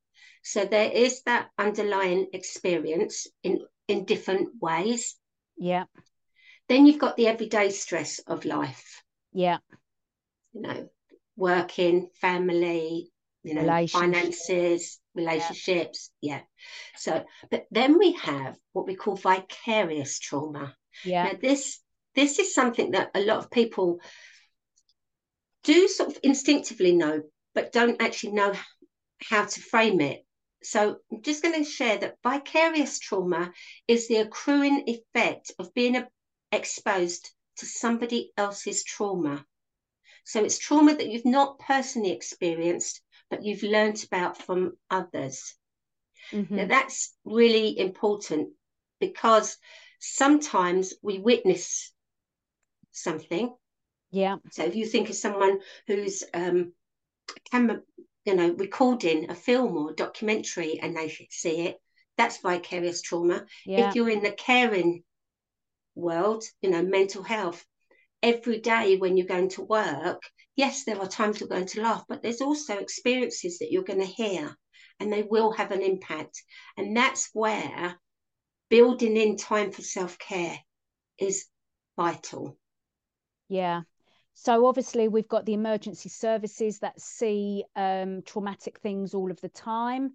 So 0.43 0.65
there 0.65 0.91
is 0.91 1.23
that 1.23 1.49
underlying 1.57 2.27
experience 2.33 3.27
in 3.43 3.59
in 3.87 4.03
different 4.03 4.49
ways. 4.61 5.15
Yeah. 5.57 5.85
Then 6.67 6.85
you've 6.85 6.99
got 6.99 7.15
the 7.15 7.27
everyday 7.27 7.69
stress 7.69 8.19
of 8.19 8.43
life. 8.43 9.01
Yeah. 9.31 9.59
You 10.51 10.61
know, 10.61 10.89
working, 11.37 12.09
family, 12.19 13.12
you 13.43 13.53
know, 13.53 13.87
finances, 13.87 14.99
relationships. 15.15 16.11
Yeah. 16.21 16.35
yeah. 16.35 16.41
So, 16.95 17.25
but 17.51 17.65
then 17.71 17.97
we 17.99 18.13
have 18.13 18.55
what 18.71 18.87
we 18.87 18.95
call 18.95 19.15
vicarious 19.15 20.19
trauma. 20.19 20.75
Yeah. 21.03 21.23
Now, 21.25 21.31
this 21.41 21.79
this 22.15 22.39
is 22.39 22.53
something 22.53 22.91
that 22.91 23.11
a 23.15 23.21
lot 23.21 23.39
of 23.39 23.51
people 23.51 23.99
do 25.63 25.87
sort 25.87 26.09
of 26.09 26.19
instinctively 26.23 26.93
know, 26.93 27.23
but 27.55 27.71
don't 27.71 28.01
actually 28.01 28.33
know 28.33 28.53
how 29.29 29.45
to 29.45 29.61
frame 29.61 30.01
it. 30.01 30.25
So 30.63 30.97
I'm 31.11 31.21
just 31.21 31.43
going 31.43 31.55
to 31.61 31.69
share 31.69 31.97
that 31.97 32.17
vicarious 32.23 32.99
trauma 32.99 33.51
is 33.87 34.07
the 34.07 34.17
accruing 34.17 34.83
effect 34.87 35.51
of 35.59 35.73
being 35.73 36.01
exposed 36.51 37.29
to 37.57 37.65
somebody 37.65 38.31
else's 38.37 38.83
trauma. 38.83 39.45
So 40.25 40.43
it's 40.43 40.57
trauma 40.57 40.95
that 40.95 41.09
you've 41.09 41.25
not 41.25 41.59
personally 41.59 42.11
experienced, 42.11 43.01
but 43.29 43.43
you've 43.43 43.63
learned 43.63 44.03
about 44.05 44.37
from 44.37 44.73
others. 44.89 45.55
Mm-hmm. 46.31 46.55
Now, 46.55 46.67
that's 46.67 47.13
really 47.25 47.77
important 47.77 48.49
because 48.99 49.57
sometimes 49.99 50.93
we 51.01 51.19
witness 51.19 51.91
something. 52.91 53.53
Yeah. 54.11 54.37
So 54.51 54.63
if 54.63 54.75
you 54.75 54.85
think 54.85 55.09
of 55.09 55.15
someone 55.15 55.59
who's 55.87 56.23
um, 56.33 56.73
camera, 57.51 57.81
you 58.25 58.35
know, 58.35 58.53
recording 58.53 59.29
a 59.29 59.35
film 59.35 59.75
or 59.77 59.91
a 59.91 59.95
documentary 59.95 60.79
and 60.79 60.95
they 60.95 61.09
see 61.29 61.67
it, 61.67 61.77
that's 62.17 62.37
vicarious 62.37 63.01
trauma. 63.01 63.45
Yeah. 63.65 63.89
If 63.89 63.95
you're 63.95 64.09
in 64.09 64.23
the 64.23 64.31
caring 64.31 65.03
world, 65.95 66.43
you 66.61 66.69
know, 66.69 66.83
mental 66.83 67.23
health, 67.23 67.65
every 68.21 68.59
day 68.59 68.97
when 68.97 69.17
you're 69.17 69.27
going 69.27 69.49
to 69.49 69.63
work, 69.63 70.21
yes, 70.55 70.83
there 70.83 70.99
are 70.99 71.07
times 71.07 71.39
you're 71.39 71.49
going 71.49 71.67
to 71.67 71.81
laugh, 71.81 72.03
but 72.07 72.21
there's 72.21 72.41
also 72.41 72.77
experiences 72.77 73.59
that 73.59 73.71
you're 73.71 73.83
going 73.83 73.99
to 73.99 74.05
hear 74.05 74.55
and 74.99 75.11
they 75.11 75.23
will 75.23 75.51
have 75.51 75.71
an 75.71 75.81
impact. 75.81 76.43
And 76.77 76.95
that's 76.95 77.29
where 77.33 77.95
building 78.69 79.17
in 79.17 79.37
time 79.37 79.71
for 79.71 79.81
self 79.81 80.17
care 80.17 80.57
is 81.17 81.45
vital. 81.97 82.57
Yeah. 83.49 83.81
So 84.35 84.65
obviously 84.65 85.07
we've 85.07 85.27
got 85.27 85.45
the 85.45 85.53
emergency 85.53 86.09
services 86.09 86.79
that 86.79 86.99
see 86.99 87.65
um, 87.75 88.23
traumatic 88.23 88.79
things 88.79 89.13
all 89.13 89.29
of 89.29 89.39
the 89.41 89.49
time. 89.49 90.13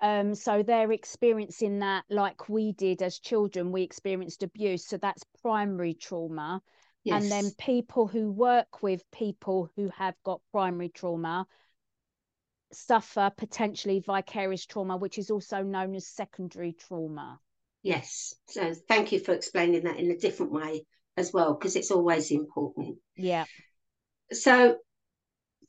Um, 0.00 0.34
so 0.34 0.62
they're 0.62 0.92
experiencing 0.92 1.80
that 1.80 2.04
like 2.10 2.48
we 2.48 2.72
did 2.72 3.02
as 3.02 3.18
children. 3.18 3.72
We 3.72 3.82
experienced 3.82 4.42
abuse, 4.42 4.86
so 4.86 4.98
that's 4.98 5.24
primary 5.42 5.94
trauma. 5.94 6.62
Yes. 7.06 7.22
And 7.22 7.30
then 7.30 7.52
people 7.56 8.08
who 8.08 8.32
work 8.32 8.82
with 8.82 9.08
people 9.12 9.70
who 9.76 9.90
have 9.96 10.16
got 10.24 10.40
primary 10.50 10.88
trauma 10.88 11.46
suffer 12.72 13.30
potentially 13.36 14.02
vicarious 14.04 14.66
trauma, 14.66 14.96
which 14.96 15.16
is 15.16 15.30
also 15.30 15.62
known 15.62 15.94
as 15.94 16.04
secondary 16.04 16.72
trauma. 16.72 17.38
Yes. 17.84 18.34
So 18.48 18.74
thank 18.88 19.12
you 19.12 19.20
for 19.20 19.32
explaining 19.32 19.84
that 19.84 20.00
in 20.00 20.10
a 20.10 20.16
different 20.16 20.50
way 20.50 20.84
as 21.16 21.32
well, 21.32 21.54
because 21.54 21.76
it's 21.76 21.92
always 21.92 22.32
important. 22.32 22.96
Yeah. 23.14 23.44
So 24.32 24.78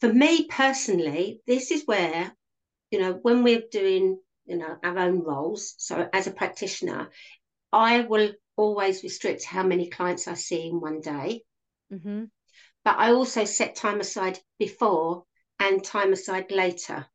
for 0.01 0.11
me 0.11 0.47
personally, 0.47 1.41
this 1.45 1.69
is 1.69 1.83
where, 1.85 2.35
you 2.89 2.99
know, 2.99 3.19
when 3.21 3.43
we're 3.43 3.61
doing, 3.71 4.17
you 4.47 4.57
know, 4.57 4.75
our 4.83 4.97
own 4.97 5.19
roles, 5.19 5.75
so 5.77 6.09
as 6.11 6.25
a 6.25 6.31
practitioner, 6.31 7.11
I 7.77 8.01
will 8.01 8.33
always 8.55 9.03
restrict 9.03 9.45
how 9.45 9.61
many 9.61 9.87
clients 9.89 10.27
I 10.27 10.33
see 10.33 10.67
in 10.67 10.81
one 10.81 10.99
day. 10.99 11.43
Mm-hmm. 11.93 12.23
But 12.83 12.97
I 12.97 13.11
also 13.11 13.45
set 13.45 13.75
time 13.75 13.99
aside 13.99 14.39
before 14.57 15.25
and 15.59 15.83
time 15.83 16.11
aside 16.11 16.51
later. 16.51 17.05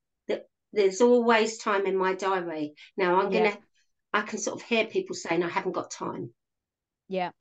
There's 0.75 1.03
always 1.03 1.59
time 1.59 1.85
in 1.85 1.99
my 1.99 2.15
diary. 2.15 2.75
Now 2.97 3.21
I'm 3.21 3.31
gonna, 3.31 3.59
I 4.15 4.23
can 4.23 4.39
sort 4.39 4.59
of 4.59 4.67
hear 4.67 4.87
people 4.87 5.15
saying 5.15 5.43
I 5.43 5.49
haven't 5.49 5.73
got 5.73 5.91
time. 5.91 6.31
Yeah. 7.09 7.33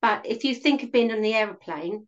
But 0.00 0.24
if 0.24 0.44
you 0.44 0.54
think 0.54 0.82
of 0.82 0.92
being 0.92 1.12
on 1.12 1.20
the 1.20 1.34
aeroplane 1.34 2.06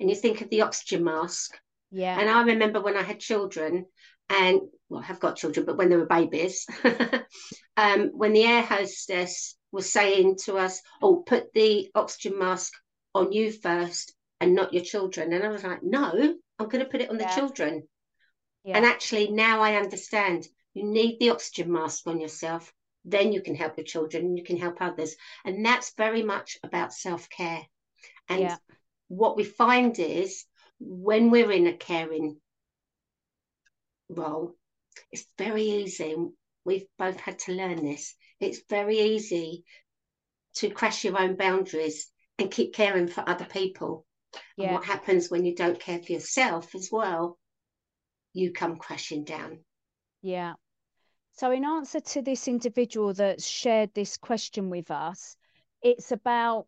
and 0.00 0.10
you 0.10 0.16
think 0.16 0.40
of 0.40 0.50
the 0.50 0.62
oxygen 0.62 1.04
mask, 1.04 1.56
yeah. 1.92 2.18
And 2.18 2.28
I 2.28 2.42
remember 2.42 2.80
when 2.80 2.96
I 2.96 3.02
had 3.02 3.20
children, 3.20 3.86
and 4.28 4.60
well, 4.88 5.02
I 5.02 5.04
have 5.06 5.20
got 5.20 5.36
children, 5.36 5.66
but 5.66 5.76
when 5.76 5.88
they 5.88 5.96
were 5.96 6.06
babies, 6.06 6.66
um, 7.76 8.10
when 8.12 8.32
the 8.32 8.44
air 8.44 8.62
hostess 8.62 9.56
was 9.72 9.90
saying 9.90 10.36
to 10.44 10.56
us, 10.56 10.80
"Oh, 11.02 11.22
put 11.26 11.52
the 11.52 11.90
oxygen 11.94 12.38
mask 12.38 12.72
on 13.14 13.32
you 13.32 13.50
first 13.50 14.14
and 14.40 14.54
not 14.54 14.72
your 14.72 14.84
children," 14.84 15.32
and 15.32 15.42
I 15.42 15.48
was 15.48 15.64
like, 15.64 15.82
"No, 15.82 16.36
I'm 16.58 16.68
going 16.68 16.84
to 16.84 16.90
put 16.90 17.00
it 17.00 17.10
on 17.10 17.18
yeah. 17.18 17.28
the 17.28 17.34
children." 17.34 17.88
Yeah. 18.64 18.76
And 18.76 18.86
actually, 18.86 19.30
now 19.30 19.60
I 19.60 19.76
understand. 19.76 20.46
You 20.74 20.84
need 20.84 21.18
the 21.18 21.30
oxygen 21.30 21.72
mask 21.72 22.06
on 22.06 22.20
yourself, 22.20 22.72
then 23.04 23.32
you 23.32 23.40
can 23.40 23.54
help 23.54 23.78
your 23.78 23.84
children 23.86 24.24
and 24.26 24.38
you 24.38 24.44
can 24.44 24.58
help 24.58 24.80
others, 24.80 25.16
and 25.44 25.64
that's 25.64 25.94
very 25.96 26.22
much 26.22 26.58
about 26.62 26.92
self 26.92 27.28
care. 27.28 27.62
And 28.28 28.40
yeah. 28.40 28.56
what 29.08 29.36
we 29.36 29.44
find 29.44 29.98
is 29.98 30.44
when 30.78 31.30
we're 31.30 31.52
in 31.52 31.66
a 31.66 31.76
caring 31.76 32.40
role, 34.08 34.54
it's 35.12 35.26
very 35.38 35.62
easy. 35.62 36.14
We've 36.64 36.86
both 36.98 37.20
had 37.20 37.38
to 37.40 37.52
learn 37.52 37.84
this. 37.84 38.14
It's 38.40 38.62
very 38.68 38.98
easy 38.98 39.64
to 40.56 40.70
crash 40.70 41.04
your 41.04 41.20
own 41.20 41.36
boundaries 41.36 42.10
and 42.38 42.50
keep 42.50 42.74
caring 42.74 43.08
for 43.08 43.28
other 43.28 43.44
people. 43.44 44.06
Yeah. 44.56 44.66
And 44.66 44.74
what 44.74 44.84
happens 44.84 45.30
when 45.30 45.44
you 45.44 45.54
don't 45.54 45.80
care 45.80 46.00
for 46.02 46.12
yourself 46.12 46.74
as 46.74 46.88
well? 46.90 47.38
You 48.32 48.52
come 48.52 48.76
crashing 48.76 49.24
down. 49.24 49.60
Yeah. 50.22 50.54
So, 51.32 51.50
in 51.50 51.64
answer 51.64 52.00
to 52.00 52.22
this 52.22 52.48
individual 52.48 53.12
that 53.14 53.42
shared 53.42 53.92
this 53.94 54.16
question 54.16 54.70
with 54.70 54.90
us, 54.90 55.36
it's 55.82 56.10
about 56.10 56.66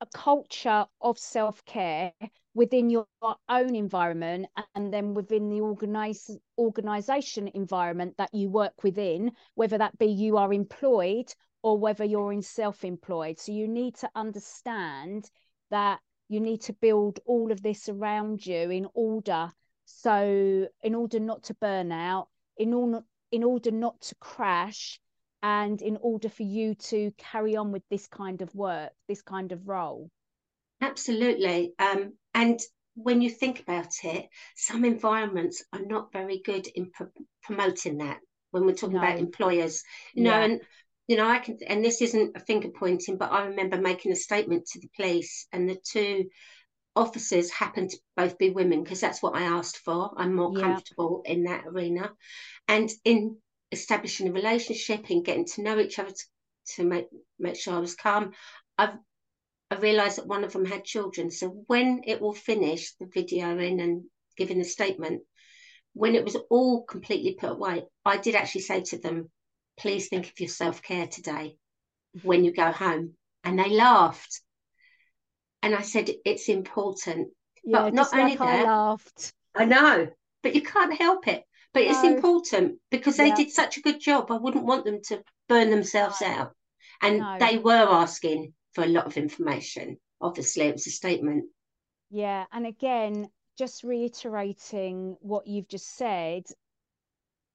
a 0.00 0.06
culture 0.06 0.86
of 1.00 1.18
self 1.18 1.64
care 1.64 2.12
within 2.54 2.90
your 2.90 3.06
own 3.48 3.74
environment 3.74 4.46
and 4.74 4.92
then 4.92 5.14
within 5.14 5.48
the 5.48 5.60
organize, 5.60 6.30
organization 6.58 7.48
environment 7.48 8.14
that 8.18 8.34
you 8.34 8.48
work 8.48 8.82
within, 8.82 9.32
whether 9.54 9.78
that 9.78 9.96
be 9.98 10.06
you 10.06 10.36
are 10.36 10.52
employed 10.52 11.32
or 11.62 11.78
whether 11.78 12.04
you're 12.04 12.32
in 12.32 12.42
self 12.42 12.84
employed. 12.84 13.38
So 13.38 13.52
you 13.52 13.68
need 13.68 13.94
to 13.96 14.10
understand 14.14 15.30
that 15.70 16.00
you 16.28 16.40
need 16.40 16.62
to 16.62 16.72
build 16.72 17.20
all 17.26 17.52
of 17.52 17.62
this 17.62 17.88
around 17.88 18.44
you 18.46 18.70
in 18.70 18.86
order. 18.94 19.52
So, 19.84 20.68
in 20.82 20.94
order 20.94 21.18
not 21.18 21.42
to 21.44 21.54
burn 21.54 21.90
out, 21.90 22.28
in, 22.56 22.72
order, 22.72 23.04
in 23.32 23.42
order 23.42 23.72
not 23.72 24.00
to 24.02 24.14
crash, 24.16 25.00
and 25.42 25.80
in 25.80 25.98
order 26.00 26.28
for 26.28 26.42
you 26.42 26.74
to 26.74 27.12
carry 27.16 27.56
on 27.56 27.72
with 27.72 27.82
this 27.90 28.06
kind 28.06 28.42
of 28.42 28.54
work, 28.54 28.92
this 29.08 29.22
kind 29.22 29.52
of 29.52 29.68
role. 29.68 30.10
Absolutely. 30.80 31.72
Um, 31.78 32.14
and 32.34 32.60
when 32.94 33.22
you 33.22 33.30
think 33.30 33.60
about 33.60 33.92
it, 34.04 34.26
some 34.56 34.84
environments 34.84 35.64
are 35.72 35.84
not 35.84 36.12
very 36.12 36.40
good 36.44 36.66
in 36.66 36.90
pro- 36.90 37.08
promoting 37.42 37.98
that 37.98 38.18
when 38.50 38.66
we're 38.66 38.74
talking 38.74 38.96
no. 38.96 39.02
about 39.02 39.18
employers. 39.18 39.82
You 40.14 40.24
know, 40.24 40.30
yeah. 40.30 40.44
and 40.44 40.60
you 41.08 41.16
know, 41.16 41.28
I 41.28 41.38
can, 41.38 41.58
and 41.66 41.84
this 41.84 42.02
isn't 42.02 42.36
a 42.36 42.40
finger 42.40 42.68
pointing, 42.68 43.16
but 43.16 43.32
I 43.32 43.46
remember 43.46 43.78
making 43.78 44.12
a 44.12 44.16
statement 44.16 44.66
to 44.66 44.80
the 44.80 44.90
police, 44.96 45.46
and 45.52 45.68
the 45.68 45.78
two 45.82 46.26
officers 46.94 47.50
happened 47.50 47.90
to 47.90 47.98
both 48.16 48.38
be 48.38 48.50
women 48.50 48.82
because 48.82 49.00
that's 49.00 49.22
what 49.22 49.34
I 49.34 49.42
asked 49.42 49.78
for. 49.78 50.12
I'm 50.16 50.34
more 50.34 50.52
yeah. 50.54 50.62
comfortable 50.62 51.22
in 51.24 51.44
that 51.44 51.64
arena, 51.66 52.12
and 52.68 52.90
in 53.04 53.36
establishing 53.72 54.28
a 54.28 54.32
relationship 54.32 55.10
and 55.10 55.24
getting 55.24 55.46
to 55.46 55.62
know 55.62 55.78
each 55.78 55.98
other 55.98 56.10
to, 56.10 56.24
to 56.76 56.84
make 56.84 57.06
make 57.38 57.56
sure 57.56 57.74
I 57.74 57.80
was 57.80 57.94
calm. 57.94 58.32
I've 58.78 58.94
I 59.70 59.76
realised 59.76 60.18
that 60.18 60.26
one 60.26 60.42
of 60.42 60.52
them 60.52 60.64
had 60.64 60.84
children. 60.84 61.30
So 61.30 61.64
when 61.68 62.02
it 62.04 62.20
all 62.20 62.34
finished, 62.34 62.98
the 62.98 63.06
video 63.06 63.56
in 63.56 63.78
and 63.78 64.02
giving 64.36 64.58
the 64.58 64.64
statement, 64.64 65.22
when 65.92 66.16
it 66.16 66.24
was 66.24 66.36
all 66.50 66.82
completely 66.82 67.36
put 67.38 67.52
away, 67.52 67.84
I 68.04 68.16
did 68.16 68.34
actually 68.34 68.62
say 68.62 68.80
to 68.82 68.98
them, 68.98 69.30
please 69.78 70.08
think 70.08 70.26
of 70.26 70.40
your 70.40 70.48
self 70.48 70.82
care 70.82 71.06
today 71.06 71.56
when 72.22 72.44
you 72.44 72.52
go 72.52 72.72
home. 72.72 73.14
And 73.44 73.58
they 73.58 73.70
laughed. 73.70 74.40
And 75.62 75.74
I 75.74 75.82
said, 75.82 76.10
it's 76.24 76.48
important. 76.48 77.28
Yeah, 77.62 77.82
but 77.82 77.94
not 77.94 78.12
only 78.12 78.36
like 78.36 78.38
that, 78.38 78.60
I 78.60 78.64
laughed. 78.64 79.32
I 79.54 79.64
know, 79.66 80.08
but 80.42 80.54
you 80.54 80.62
can't 80.62 80.98
help 80.98 81.28
it. 81.28 81.44
But 81.72 81.84
no. 81.84 81.90
it's 81.90 82.04
important 82.04 82.78
because 82.90 83.16
they 83.16 83.28
yeah. 83.28 83.36
did 83.36 83.50
such 83.50 83.76
a 83.76 83.82
good 83.82 84.00
job. 84.00 84.30
I 84.30 84.36
wouldn't 84.36 84.64
want 84.64 84.84
them 84.84 85.00
to 85.08 85.22
burn 85.48 85.70
themselves 85.70 86.20
no. 86.20 86.26
out. 86.26 86.52
And 87.02 87.18
no. 87.20 87.36
they 87.38 87.58
were 87.58 87.86
asking 87.88 88.52
for 88.72 88.84
a 88.84 88.88
lot 88.88 89.06
of 89.06 89.16
information. 89.16 89.98
Obviously, 90.20 90.64
it 90.64 90.74
was 90.74 90.86
a 90.86 90.90
statement. 90.90 91.44
Yeah. 92.10 92.44
And 92.52 92.66
again, 92.66 93.28
just 93.56 93.84
reiterating 93.84 95.16
what 95.20 95.46
you've 95.46 95.68
just 95.68 95.96
said, 95.96 96.44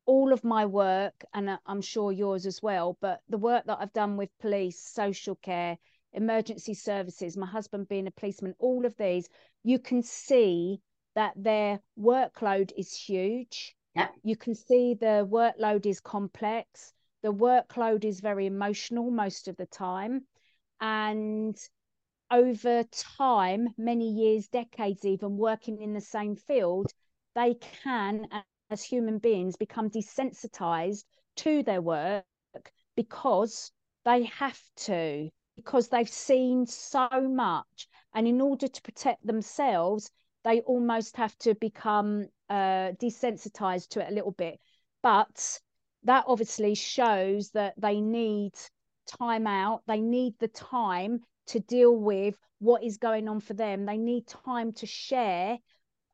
all 0.06 0.32
of 0.32 0.44
my 0.44 0.66
work, 0.66 1.26
and 1.34 1.50
uh, 1.50 1.58
I'm 1.66 1.82
sure 1.82 2.12
yours 2.12 2.46
as 2.46 2.62
well, 2.62 2.98
but 3.02 3.22
the 3.28 3.38
work 3.38 3.66
that 3.66 3.80
I've 3.82 3.94
done 3.94 4.18
with 4.18 4.30
police, 4.40 4.80
social 4.80 5.36
care, 5.36 5.78
emergency 6.14 6.74
services, 6.74 7.36
my 7.36 7.48
husband 7.48 7.88
being 7.88 8.08
a 8.08 8.12
policeman, 8.12 8.56
all 8.60 8.86
of 8.86 8.96
these, 8.98 9.28
you 9.64 9.80
can 9.80 10.04
see 10.04 10.80
that 11.16 11.34
their 11.36 11.80
workload 12.00 12.72
is 12.78 12.94
huge. 12.94 13.76
You 14.24 14.36
can 14.36 14.56
see 14.56 14.94
the 14.94 15.28
workload 15.30 15.86
is 15.86 16.00
complex. 16.00 16.94
The 17.22 17.34
workload 17.34 18.04
is 18.06 18.20
very 18.20 18.46
emotional 18.46 19.12
most 19.12 19.48
of 19.48 19.56
the 19.58 19.66
time 19.66 20.26
and 20.82 21.58
over 22.32 22.84
time, 23.18 23.70
many 23.78 24.10
years, 24.10 24.48
decades 24.48 25.06
even, 25.06 25.38
working 25.38 25.82
in 25.82 25.94
the 25.94 26.02
same 26.02 26.36
field, 26.36 26.92
they 27.36 27.56
can, 27.56 28.28
as 28.70 28.84
human 28.84 29.20
beings, 29.20 29.56
become 29.56 29.90
desensitized 29.90 31.06
to 31.38 31.64
their 31.64 31.82
work 31.82 32.26
because 32.96 33.72
they 34.06 34.24
have 34.24 34.60
to, 34.76 35.30
because 35.56 35.90
they've 35.90 36.10
seen 36.10 36.66
so 36.66 37.08
much. 37.14 37.88
And 38.14 38.28
in 38.28 38.42
order 38.42 38.68
to 38.68 38.82
protect 38.82 39.26
themselves, 39.26 40.12
they 40.44 40.62
almost 40.62 41.18
have 41.18 41.38
to 41.40 41.54
become 41.56 42.28
uh, 42.50 42.92
desensitized 43.02 43.90
to 43.90 44.02
it 44.02 44.12
a 44.12 44.14
little 44.14 44.32
bit. 44.32 44.60
But 45.02 45.60
that 46.04 46.26
obviously 46.28 46.76
shows 46.76 47.52
that 47.52 47.74
they 47.78 48.02
need 48.02 48.54
time 49.20 49.48
out. 49.48 49.82
They 49.88 50.02
need 50.02 50.36
the 50.40 50.48
time 50.48 51.22
to 51.48 51.60
deal 51.60 51.96
with 51.96 52.36
what 52.60 52.84
is 52.84 52.98
going 52.98 53.28
on 53.28 53.40
for 53.40 53.54
them. 53.54 53.86
They 53.86 53.98
need 53.98 54.28
time 54.28 54.74
to 54.74 54.86
share 54.86 55.58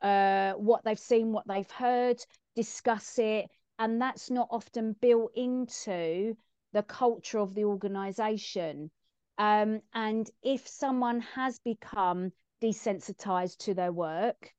uh, 0.01 0.53
what 0.53 0.83
they've 0.83 1.00
seen, 1.00 1.31
what 1.31 1.47
they've 1.47 1.71
heard, 1.71 2.23
discuss 2.55 3.17
it. 3.19 3.45
And 3.79 4.01
that's 4.01 4.29
not 4.29 4.47
often 4.51 4.95
built 5.01 5.31
into 5.35 6.35
the 6.73 6.83
culture 6.83 7.39
of 7.39 7.53
the 7.55 7.65
organization. 7.65 8.91
Um, 9.38 9.81
and 9.93 10.29
if 10.43 10.67
someone 10.67 11.21
has 11.35 11.59
become 11.59 12.31
desensitized 12.61 13.57
to 13.59 13.73
their 13.73 13.91
work, 13.91 14.53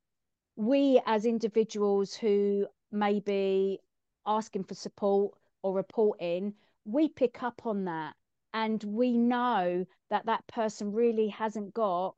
we 0.57 1.01
as 1.07 1.25
individuals 1.25 2.15
who 2.15 2.67
may 2.91 3.21
be 3.21 3.81
asking 4.27 4.65
for 4.65 4.75
support 4.75 5.35
or 5.63 5.75
reporting, 5.75 6.55
we 6.85 7.09
pick 7.09 7.43
up 7.43 7.67
on 7.67 7.85
that. 7.87 8.15
And 8.55 8.83
we 8.85 9.17
know 9.17 9.87
that 10.11 10.27
that 10.27 10.47
person 10.47 10.93
really 10.93 11.29
hasn't 11.29 11.73
got 11.73 12.15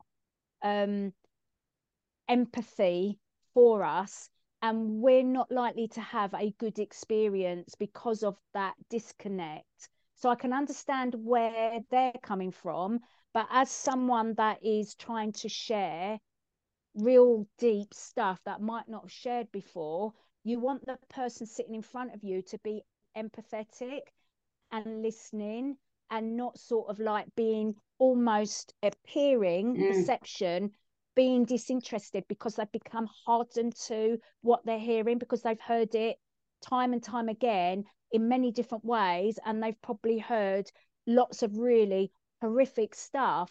um, 0.63 1.13
empathy 2.29 3.19
for 3.53 3.85
us. 3.85 4.29
And 4.63 5.01
we're 5.03 5.23
not 5.23 5.53
likely 5.53 5.89
to 5.89 6.01
have 6.01 6.35
a 6.35 6.55
good 6.59 6.79
experience 6.79 7.75
because 7.79 8.23
of 8.23 8.37
that 8.55 8.75
disconnect. 8.89 9.89
So 10.17 10.31
i 10.31 10.35
can 10.35 10.53
understand 10.53 11.15
where 11.15 11.81
they're 11.91 12.13
coming 12.23 12.51
from. 12.51 13.01
But 13.33 13.47
as 13.51 13.71
someone 13.71 14.35
that 14.35 14.65
is 14.65 14.95
trying 14.95 15.33
to 15.33 15.49
share 15.49 16.19
real 16.95 17.47
deep 17.59 17.93
stuff 17.93 18.41
that 18.45 18.61
might 18.61 18.89
not 18.89 19.03
have 19.03 19.13
shared 19.13 19.51
before 19.53 20.13
you 20.45 20.61
want 20.61 20.85
the 20.87 20.99
person 21.09 21.47
sitting 21.47 21.75
in 21.75 21.83
front 21.83 22.15
of 22.15 22.23
you 22.23 22.43
to 22.43 22.59
be 22.59 22.83
empathetic 23.17 24.03
and 24.71 25.03
listening 25.03 25.77
and 26.11 26.37
not 26.37 26.59
sort 26.59 26.89
of 26.91 27.01
like 27.01 27.27
being 27.35 27.75
almost 27.99 28.75
appearing 28.83 29.77
mm. 29.77 29.91
perception 29.91 30.71
being 31.17 31.45
disinterested 31.45 32.25
because 32.29 32.57
they've 32.57 32.73
become 32.73 33.09
hardened 33.25 33.75
to 33.77 34.19
what 34.43 34.61
they're 34.65 34.79
hearing 34.79 35.19
because 35.19 35.43
they've 35.43 35.61
heard 35.61 35.95
it 35.95 36.17
time 36.61 36.93
and 36.93 37.03
time 37.03 37.29
again 37.29 37.85
in 38.13 38.29
many 38.29 38.51
different 38.51 38.85
ways 38.85 39.39
and 39.47 39.63
they've 39.63 39.81
probably 39.81 40.19
heard 40.19 40.71
lots 41.07 41.43
of 41.43 41.57
really 41.57 42.11
horrific 42.41 42.95
stuff 42.95 43.51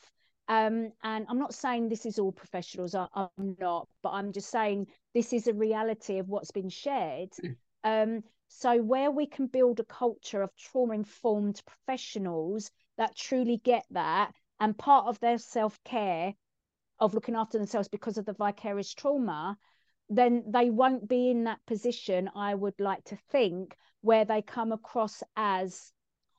um, 0.53 0.91
and 1.03 1.25
i'm 1.29 1.39
not 1.39 1.53
saying 1.53 1.87
this 1.87 2.05
is 2.05 2.19
all 2.19 2.31
professionals 2.31 2.95
I, 2.95 3.07
am 3.15 3.55
not 3.59 3.87
but 4.01 4.11
i'm 4.11 4.31
just 4.31 4.49
saying 4.49 4.87
this 5.13 5.33
is 5.33 5.47
a 5.47 5.53
reality 5.53 6.19
of 6.19 6.29
what's 6.29 6.51
been 6.51 6.69
shared 6.69 7.29
mm. 7.43 7.55
um, 7.83 8.23
so, 8.55 8.81
where 8.81 9.09
we 9.09 9.25
can 9.25 9.47
build 9.47 9.79
a 9.79 9.83
culture 9.83 10.43
of 10.43 10.55
trauma 10.55 10.93
informed 10.93 11.61
professionals 11.65 12.69
that 12.97 13.15
truly 13.15 13.57
get 13.57 13.83
that, 13.89 14.31
and 14.59 14.77
part 14.77 15.07
of 15.07 15.19
their 15.19 15.39
self 15.39 15.83
care 15.83 16.35
of 16.99 17.15
looking 17.15 17.35
after 17.35 17.57
themselves 17.57 17.87
because 17.87 18.19
of 18.19 18.25
the 18.25 18.33
vicarious 18.33 18.93
trauma, 18.93 19.57
then 20.07 20.43
they 20.47 20.69
won't 20.69 21.07
be 21.07 21.31
in 21.31 21.45
that 21.45 21.65
position, 21.65 22.29
I 22.35 22.53
would 22.53 22.79
like 22.79 23.03
to 23.05 23.17
think, 23.31 23.75
where 24.01 24.23
they 24.23 24.43
come 24.43 24.71
across 24.71 25.23
as 25.35 25.91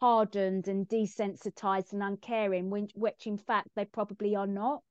hardened 0.05 0.69
and 0.69 0.89
desensitized 0.89 1.93
and 1.93 2.03
uncaring, 2.03 2.71
which, 2.71 2.91
which 2.95 3.27
in 3.27 3.39
fact 3.39 3.69
they 3.75 3.85
probably 3.85 4.37
are 4.37 4.47
not. 4.47 4.83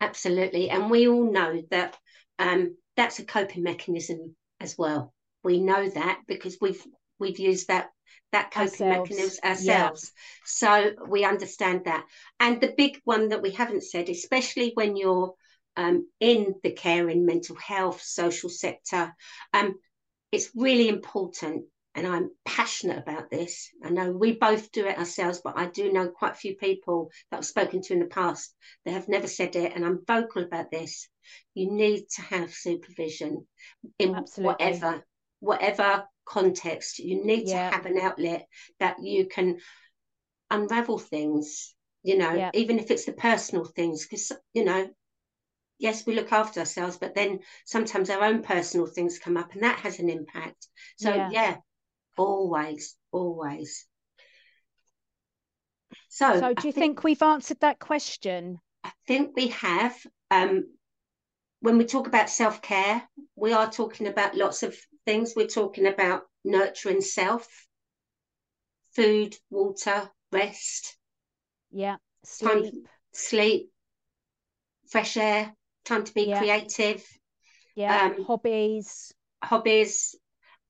Absolutely. 0.00 0.70
And 0.70 0.90
we 0.90 1.08
all 1.08 1.30
know 1.30 1.62
that 1.70 1.96
um, 2.38 2.76
that's 2.96 3.18
a 3.18 3.24
coping 3.24 3.62
mechanism 3.62 4.34
as 4.60 4.76
well 4.76 5.12
we 5.46 5.60
know 5.60 5.88
that 5.88 6.20
because 6.26 6.58
we've 6.60 6.84
we've 7.20 7.38
used 7.38 7.68
that 7.68 7.86
that 8.32 8.50
coping 8.50 8.88
ourselves. 8.88 9.10
mechanism 9.10 9.38
ourselves 9.44 10.12
yeah. 10.12 10.42
so 10.44 10.90
we 11.08 11.24
understand 11.24 11.82
that 11.84 12.04
and 12.40 12.60
the 12.60 12.74
big 12.76 13.00
one 13.04 13.28
that 13.28 13.42
we 13.42 13.52
haven't 13.52 13.84
said 13.84 14.08
especially 14.08 14.72
when 14.74 14.96
you're 14.96 15.32
um, 15.76 16.08
in 16.20 16.54
the 16.64 16.72
care 16.72 17.08
in 17.08 17.26
mental 17.26 17.54
health 17.56 18.02
social 18.02 18.50
sector 18.50 19.14
um, 19.54 19.74
it's 20.32 20.50
really 20.56 20.88
important 20.88 21.64
and 21.96 22.06
i'm 22.06 22.30
passionate 22.44 22.98
about 22.98 23.30
this 23.30 23.70
i 23.84 23.88
know 23.88 24.12
we 24.12 24.32
both 24.32 24.70
do 24.70 24.86
it 24.86 24.98
ourselves 24.98 25.40
but 25.42 25.56
i 25.56 25.66
do 25.66 25.92
know 25.92 26.08
quite 26.08 26.32
a 26.32 26.36
few 26.36 26.54
people 26.54 27.10
that 27.30 27.38
i've 27.38 27.46
spoken 27.46 27.82
to 27.82 27.94
in 27.94 27.98
the 27.98 28.06
past 28.06 28.54
that 28.84 28.92
have 28.92 29.08
never 29.08 29.26
said 29.26 29.56
it 29.56 29.72
and 29.74 29.84
i'm 29.84 30.04
vocal 30.06 30.44
about 30.44 30.70
this 30.70 31.08
you 31.54 31.70
need 31.72 32.04
to 32.08 32.22
have 32.22 32.52
supervision 32.52 33.46
in 33.98 34.14
Absolutely. 34.14 34.44
whatever 34.44 35.04
whatever 35.40 36.04
context 36.24 36.98
you 36.98 37.24
need 37.24 37.48
yeah. 37.48 37.70
to 37.70 37.76
have 37.76 37.86
an 37.86 37.98
outlet 37.98 38.46
that 38.78 38.96
you 39.02 39.26
can 39.26 39.58
unravel 40.50 40.98
things 40.98 41.74
you 42.02 42.18
know 42.18 42.32
yeah. 42.32 42.50
even 42.54 42.78
if 42.78 42.90
it's 42.90 43.04
the 43.06 43.12
personal 43.12 43.64
things 43.64 44.06
because 44.06 44.32
you 44.52 44.64
know 44.64 44.88
yes 45.78 46.06
we 46.06 46.14
look 46.14 46.32
after 46.32 46.60
ourselves 46.60 46.96
but 46.96 47.14
then 47.14 47.38
sometimes 47.64 48.10
our 48.10 48.22
own 48.24 48.42
personal 48.42 48.86
things 48.86 49.18
come 49.18 49.36
up 49.36 49.52
and 49.52 49.62
that 49.62 49.78
has 49.78 49.98
an 49.98 50.08
impact 50.08 50.68
so 50.96 51.14
yeah, 51.14 51.30
yeah 51.30 51.56
always 52.16 52.96
always 53.12 53.86
so 56.08 56.40
so 56.40 56.54
do 56.54 56.66
you 56.66 56.72
think, 56.72 57.00
think, 57.00 57.04
we've 57.04 57.22
answered 57.22 57.60
that 57.60 57.78
question 57.78 58.58
i 58.84 58.90
think 59.06 59.36
we 59.36 59.48
have 59.48 59.96
um 60.30 60.64
when 61.60 61.78
we 61.78 61.84
talk 61.84 62.06
about 62.06 62.30
self-care 62.30 63.02
we 63.36 63.52
are 63.52 63.70
talking 63.70 64.06
about 64.06 64.34
lots 64.36 64.62
of 64.62 64.74
things. 65.06 65.34
We're 65.34 65.46
talking 65.46 65.86
about 65.86 66.22
nurturing 66.44 67.00
self, 67.00 67.48
food, 68.94 69.34
water, 69.48 70.10
rest. 70.32 70.96
Yeah. 71.70 71.96
Sleep. 72.24 72.64
Time, 72.64 72.82
sleep, 73.12 73.70
fresh 74.88 75.16
air, 75.16 75.54
time 75.84 76.04
to 76.04 76.12
be 76.12 76.24
yeah. 76.24 76.38
creative. 76.38 77.04
Yeah. 77.74 78.12
Um, 78.16 78.24
hobbies. 78.24 79.14
Hobbies. 79.42 80.16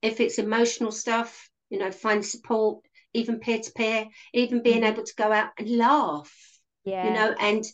If 0.07 0.19
it's 0.19 0.39
emotional 0.39 0.91
stuff, 0.91 1.49
you 1.69 1.79
know, 1.79 1.91
find 1.91 2.25
support, 2.25 2.83
even 3.13 3.39
peer 3.39 3.59
to 3.59 3.71
peer, 3.71 4.05
even 4.33 4.61
being 4.61 4.81
mm-hmm. 4.81 4.93
able 4.93 5.03
to 5.03 5.15
go 5.15 5.31
out 5.31 5.49
and 5.57 5.69
laugh. 5.69 6.33
Yeah. 6.85 7.07
You 7.07 7.13
know, 7.13 7.35
and 7.39 7.65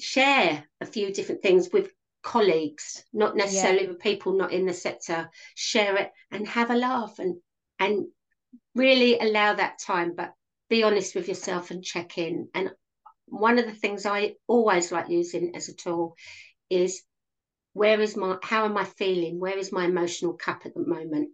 share 0.00 0.64
a 0.80 0.86
few 0.86 1.12
different 1.12 1.42
things 1.42 1.70
with 1.72 1.92
colleagues, 2.22 3.04
not 3.12 3.36
necessarily 3.36 3.82
yeah. 3.82 3.90
with 3.90 4.00
people 4.00 4.36
not 4.36 4.52
in 4.52 4.66
the 4.66 4.74
sector, 4.74 5.30
share 5.54 5.96
it 5.96 6.10
and 6.30 6.46
have 6.48 6.70
a 6.70 6.76
laugh 6.76 7.18
and 7.18 7.36
and 7.78 8.06
really 8.74 9.18
allow 9.18 9.54
that 9.54 9.78
time, 9.78 10.14
but 10.16 10.32
be 10.68 10.82
honest 10.82 11.14
with 11.14 11.28
yourself 11.28 11.70
and 11.70 11.84
check 11.84 12.18
in. 12.18 12.48
And 12.54 12.70
one 13.26 13.58
of 13.58 13.66
the 13.66 13.72
things 13.72 14.06
I 14.06 14.34
always 14.46 14.90
like 14.90 15.08
using 15.08 15.54
as 15.54 15.68
a 15.68 15.74
tool 15.74 16.16
is 16.70 17.02
where 17.72 18.00
is 18.00 18.16
my 18.16 18.36
how 18.42 18.64
am 18.64 18.76
I 18.76 18.84
feeling? 18.84 19.38
Where 19.38 19.56
is 19.56 19.72
my 19.72 19.84
emotional 19.84 20.34
cup 20.34 20.62
at 20.64 20.74
the 20.74 20.86
moment? 20.86 21.30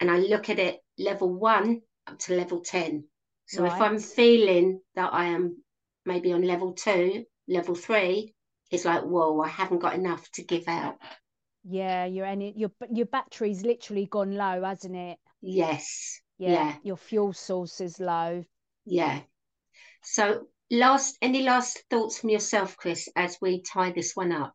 And 0.00 0.10
I 0.10 0.18
look 0.18 0.50
at 0.50 0.58
it 0.58 0.78
level 0.98 1.32
one 1.32 1.82
up 2.06 2.18
to 2.20 2.36
level 2.36 2.60
10. 2.60 3.04
So 3.46 3.62
right. 3.62 3.72
if 3.72 3.80
I'm 3.80 3.98
feeling 3.98 4.80
that 4.94 5.12
I 5.12 5.26
am 5.26 5.62
maybe 6.06 6.32
on 6.32 6.42
level 6.42 6.72
two, 6.72 7.24
level 7.48 7.74
three, 7.74 8.34
it's 8.70 8.84
like, 8.84 9.02
whoa, 9.02 9.40
I 9.40 9.48
haven't 9.48 9.80
got 9.80 9.94
enough 9.94 10.28
to 10.32 10.42
give 10.42 10.66
out. 10.68 10.96
Yeah, 11.64 12.06
your 12.06 12.26
any 12.26 12.54
your 12.56 12.72
your 12.92 13.06
battery's 13.06 13.62
literally 13.62 14.06
gone 14.06 14.34
low, 14.34 14.62
hasn't 14.64 14.96
it? 14.96 15.18
Yes. 15.40 16.20
Yeah. 16.38 16.50
yeah. 16.50 16.74
Your 16.82 16.96
fuel 16.96 17.32
source 17.32 17.80
is 17.80 18.00
low. 18.00 18.44
Yeah. 18.84 19.20
So 20.02 20.46
last 20.70 21.16
any 21.22 21.42
last 21.42 21.84
thoughts 21.88 22.18
from 22.18 22.30
yourself, 22.30 22.76
Chris, 22.76 23.08
as 23.14 23.36
we 23.40 23.62
tie 23.62 23.92
this 23.92 24.16
one 24.16 24.32
up? 24.32 24.54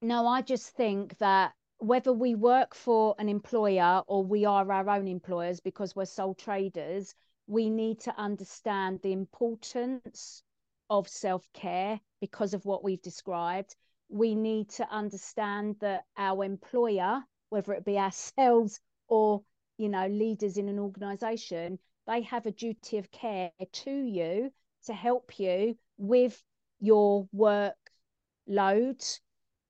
No, 0.00 0.26
I 0.26 0.40
just 0.42 0.70
think 0.70 1.18
that 1.18 1.54
whether 1.78 2.12
we 2.12 2.34
work 2.34 2.74
for 2.74 3.14
an 3.18 3.28
employer 3.28 4.02
or 4.06 4.24
we 4.24 4.44
are 4.44 4.70
our 4.72 4.88
own 4.88 5.06
employers 5.06 5.60
because 5.60 5.94
we're 5.94 6.06
sole 6.06 6.34
traders, 6.34 7.14
we 7.46 7.68
need 7.68 8.00
to 8.00 8.18
understand 8.18 9.00
the 9.02 9.12
importance 9.12 10.42
of 10.88 11.08
self 11.08 11.46
care 11.52 12.00
because 12.20 12.54
of 12.54 12.64
what 12.64 12.84
we've 12.84 13.02
described. 13.02 13.76
We 14.08 14.34
need 14.34 14.70
to 14.70 14.88
understand 14.90 15.76
that 15.80 16.04
our 16.16 16.44
employer, 16.44 17.22
whether 17.50 17.72
it 17.74 17.84
be 17.84 17.98
ourselves 17.98 18.80
or 19.08 19.42
you 19.76 19.88
know 19.88 20.06
leaders 20.06 20.56
in 20.56 20.68
an 20.68 20.78
organization, 20.78 21.78
they 22.06 22.22
have 22.22 22.46
a 22.46 22.52
duty 22.52 22.98
of 22.98 23.10
care 23.10 23.50
to 23.72 23.90
you 23.90 24.52
to 24.86 24.94
help 24.94 25.38
you 25.38 25.76
with 25.98 26.42
your 26.80 27.28
work 27.32 27.76
load, 28.46 29.02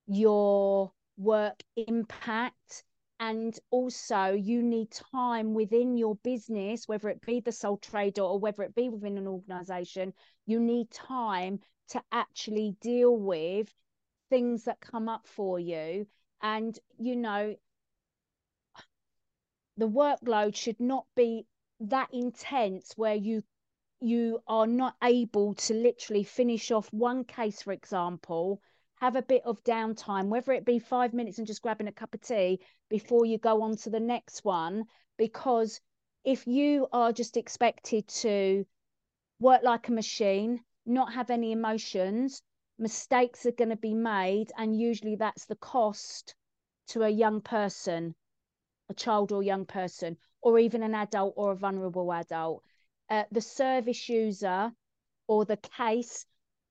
your 0.06 0.92
work 1.16 1.62
impact, 1.76 2.84
and 3.18 3.58
also 3.70 4.32
you 4.32 4.62
need 4.62 4.90
time 4.90 5.54
within 5.54 5.96
your 5.96 6.16
business 6.16 6.86
whether 6.86 7.08
it 7.08 7.24
be 7.24 7.40
the 7.40 7.50
sole 7.50 7.78
trader 7.78 8.20
or 8.20 8.38
whether 8.38 8.62
it 8.62 8.74
be 8.74 8.90
within 8.90 9.16
an 9.16 9.26
organization 9.26 10.12
you 10.44 10.60
need 10.60 10.90
time 10.90 11.58
to 11.88 12.02
actually 12.12 12.76
deal 12.82 13.16
with 13.16 13.72
things 14.28 14.64
that 14.64 14.80
come 14.80 15.08
up 15.08 15.26
for 15.26 15.58
you. 15.58 16.06
And 16.42 16.78
you 16.98 17.16
know 17.16 17.56
the 19.76 19.88
workload 19.88 20.54
should 20.54 20.80
not 20.80 21.06
be 21.14 21.46
that 21.80 22.08
intense 22.12 22.92
where 22.96 23.14
you 23.14 23.42
you 24.00 24.40
are 24.46 24.66
not 24.66 24.94
able 25.02 25.54
to 25.54 25.74
literally 25.74 26.22
finish 26.22 26.70
off 26.70 26.92
one 26.92 27.24
case, 27.24 27.62
for 27.62 27.72
example, 27.72 28.60
have 29.06 29.16
a 29.16 29.22
bit 29.22 29.42
of 29.44 29.62
downtime, 29.64 30.28
whether 30.28 30.52
it 30.52 30.64
be 30.64 30.78
five 30.78 31.14
minutes 31.14 31.38
and 31.38 31.46
just 31.46 31.62
grabbing 31.62 31.88
a 31.88 31.92
cup 31.92 32.14
of 32.14 32.20
tea 32.20 32.60
before 32.90 33.24
you 33.24 33.38
go 33.38 33.62
on 33.62 33.76
to 33.76 33.90
the 33.90 34.00
next 34.00 34.44
one. 34.44 34.84
Because 35.16 35.80
if 36.24 36.46
you 36.46 36.88
are 36.92 37.12
just 37.12 37.36
expected 37.36 38.06
to 38.08 38.66
work 39.40 39.62
like 39.62 39.88
a 39.88 39.92
machine, 39.92 40.60
not 40.84 41.12
have 41.12 41.30
any 41.30 41.52
emotions, 41.52 42.42
mistakes 42.78 43.46
are 43.46 43.52
going 43.52 43.70
to 43.70 43.76
be 43.76 43.94
made. 43.94 44.50
And 44.58 44.78
usually 44.78 45.16
that's 45.16 45.46
the 45.46 45.56
cost 45.56 46.34
to 46.88 47.02
a 47.02 47.08
young 47.08 47.40
person, 47.40 48.14
a 48.90 48.94
child 48.94 49.32
or 49.32 49.42
young 49.42 49.66
person, 49.66 50.16
or 50.42 50.58
even 50.58 50.82
an 50.82 50.94
adult 50.94 51.34
or 51.36 51.52
a 51.52 51.56
vulnerable 51.56 52.12
adult 52.12 52.62
uh, 53.08 53.24
the 53.30 53.40
service 53.40 54.08
user 54.08 54.72
or 55.26 55.44
the 55.44 55.56
case, 55.56 56.26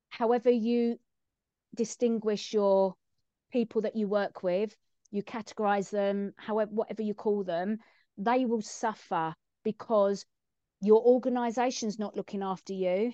however 0.09 0.49
you 0.49 0.99
distinguish 1.75 2.53
your 2.53 2.95
people 3.51 3.81
that 3.81 3.95
you 3.95 4.07
work 4.07 4.43
with, 4.43 4.75
you 5.11 5.23
categorize 5.23 5.89
them, 5.89 6.33
however, 6.37 6.71
whatever 6.71 7.03
you 7.03 7.13
call 7.13 7.43
them, 7.43 7.77
they 8.17 8.45
will 8.45 8.61
suffer 8.61 9.35
because 9.63 10.25
your 10.81 11.01
organization's 11.03 11.99
not 11.99 12.15
looking 12.15 12.43
after 12.43 12.73
you 12.73 13.11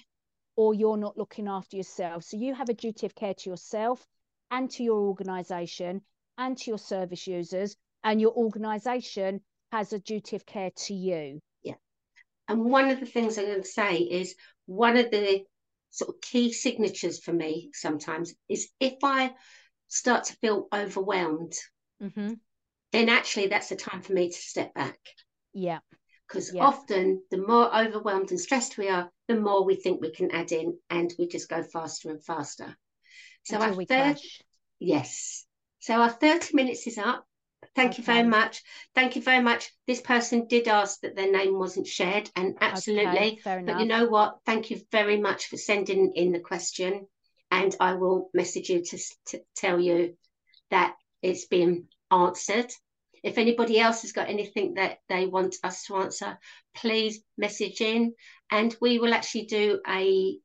or 0.55 0.73
you're 0.73 0.97
not 0.97 1.17
looking 1.17 1.47
after 1.47 1.77
yourself. 1.77 2.23
So 2.23 2.37
you 2.37 2.53
have 2.53 2.69
a 2.69 2.73
duty 2.73 3.05
of 3.05 3.15
care 3.15 3.33
to 3.33 3.49
yourself 3.49 4.05
and 4.49 4.69
to 4.71 4.83
your 4.83 4.99
organization 4.99 6.01
and 6.37 6.57
to 6.57 6.71
your 6.71 6.77
service 6.77 7.27
users, 7.27 7.75
and 8.03 8.19
your 8.19 8.31
organization 8.31 9.41
has 9.71 9.93
a 9.93 9.99
duty 9.99 10.35
of 10.35 10.45
care 10.45 10.71
to 10.75 10.93
you. 10.93 11.39
Yeah. 11.61 11.75
And 12.47 12.65
one 12.65 12.89
of 12.89 12.99
the 12.99 13.05
things 13.05 13.37
I'm 13.37 13.45
going 13.45 13.61
to 13.61 13.67
say 13.67 13.97
is 13.97 14.35
one 14.65 14.97
of 14.97 15.11
the 15.11 15.43
sort 15.91 16.09
of 16.09 16.21
key 16.21 16.51
signatures 16.51 17.19
for 17.23 17.33
me 17.33 17.69
sometimes 17.73 18.33
is 18.49 18.69
if 18.79 18.95
I 19.03 19.33
start 19.87 20.25
to 20.25 20.35
feel 20.37 20.67
overwhelmed, 20.73 21.53
mm-hmm. 22.01 22.33
then 22.91 23.09
actually 23.09 23.47
that's 23.47 23.69
the 23.69 23.75
time 23.75 24.01
for 24.01 24.13
me 24.13 24.29
to 24.29 24.37
step 24.37 24.73
back. 24.73 24.97
Yeah. 25.53 25.79
Because 26.27 26.53
yeah. 26.53 26.63
often 26.63 27.21
the 27.29 27.45
more 27.45 27.75
overwhelmed 27.75 28.31
and 28.31 28.39
stressed 28.39 28.77
we 28.77 28.87
are, 28.87 29.11
the 29.27 29.35
more 29.35 29.65
we 29.65 29.75
think 29.75 30.01
we 30.01 30.11
can 30.11 30.31
add 30.31 30.53
in 30.53 30.77
and 30.89 31.13
we 31.19 31.27
just 31.27 31.49
go 31.49 31.61
faster 31.61 32.09
and 32.09 32.23
faster. 32.23 32.75
So 33.43 33.59
Until 33.59 33.79
our 33.79 33.85
third, 33.85 34.19
yes. 34.79 35.45
So 35.79 35.95
our 35.95 36.09
30 36.09 36.55
minutes 36.55 36.87
is 36.87 36.97
up. 36.97 37.25
Thank 37.73 37.91
okay. 37.91 38.01
you 38.01 38.05
very 38.05 38.27
much. 38.27 38.63
Thank 38.93 39.15
you 39.15 39.21
very 39.21 39.41
much. 39.41 39.71
This 39.87 40.01
person 40.01 40.47
did 40.47 40.67
ask 40.67 40.99
that 41.01 41.15
their 41.15 41.31
name 41.31 41.57
wasn't 41.57 41.87
shared, 41.87 42.29
and 42.35 42.57
absolutely. 42.59 43.39
Okay, 43.45 43.63
but 43.65 43.79
you 43.79 43.85
know 43.85 44.07
what? 44.07 44.39
Thank 44.45 44.71
you 44.71 44.81
very 44.91 45.19
much 45.19 45.47
for 45.47 45.57
sending 45.57 46.13
in 46.15 46.33
the 46.33 46.39
question, 46.39 47.07
and 47.49 47.73
I 47.79 47.93
will 47.93 48.29
message 48.33 48.69
you 48.69 48.83
to, 48.83 48.97
to 49.27 49.41
tell 49.55 49.79
you 49.79 50.17
that 50.69 50.95
it's 51.21 51.45
been 51.45 51.87
answered. 52.09 52.71
If 53.23 53.37
anybody 53.37 53.79
else 53.79 54.01
has 54.01 54.11
got 54.11 54.29
anything 54.29 54.73
that 54.73 54.97
they 55.07 55.27
want 55.27 55.55
us 55.63 55.85
to 55.85 55.95
answer, 55.97 56.37
please 56.75 57.21
message 57.37 57.79
in, 57.79 58.15
and 58.49 58.75
we 58.81 58.99
will 58.99 59.13
actually 59.13 59.45
do 59.45 59.79
a, 59.87 60.37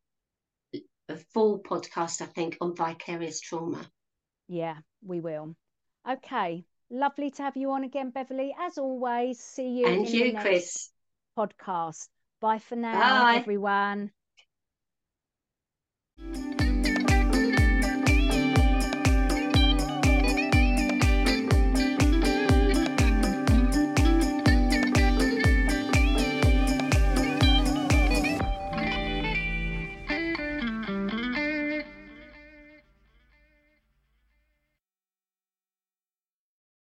a 1.09 1.17
full 1.33 1.61
podcast, 1.61 2.23
I 2.23 2.27
think, 2.27 2.59
on 2.61 2.77
vicarious 2.77 3.41
trauma. 3.41 3.85
Yeah, 4.47 4.77
we 5.03 5.21
will. 5.21 5.57
Okay, 6.09 6.65
Lovely 6.91 7.31
to 7.31 7.43
have 7.43 7.57
you 7.57 7.73
on 7.73 7.85
again, 7.85 8.11
Beverley. 8.11 8.55
As 8.59 8.79
always, 8.79 9.41
see 9.41 9.69
you 9.69 9.87
and 9.87 10.09
you, 10.09 10.37
Chris. 10.39 10.91
podcast. 11.37 12.09
Bye 12.41 12.59
for 12.59 12.77
now, 12.77 13.25
Bye. 13.25 13.37
everyone. 13.37 14.13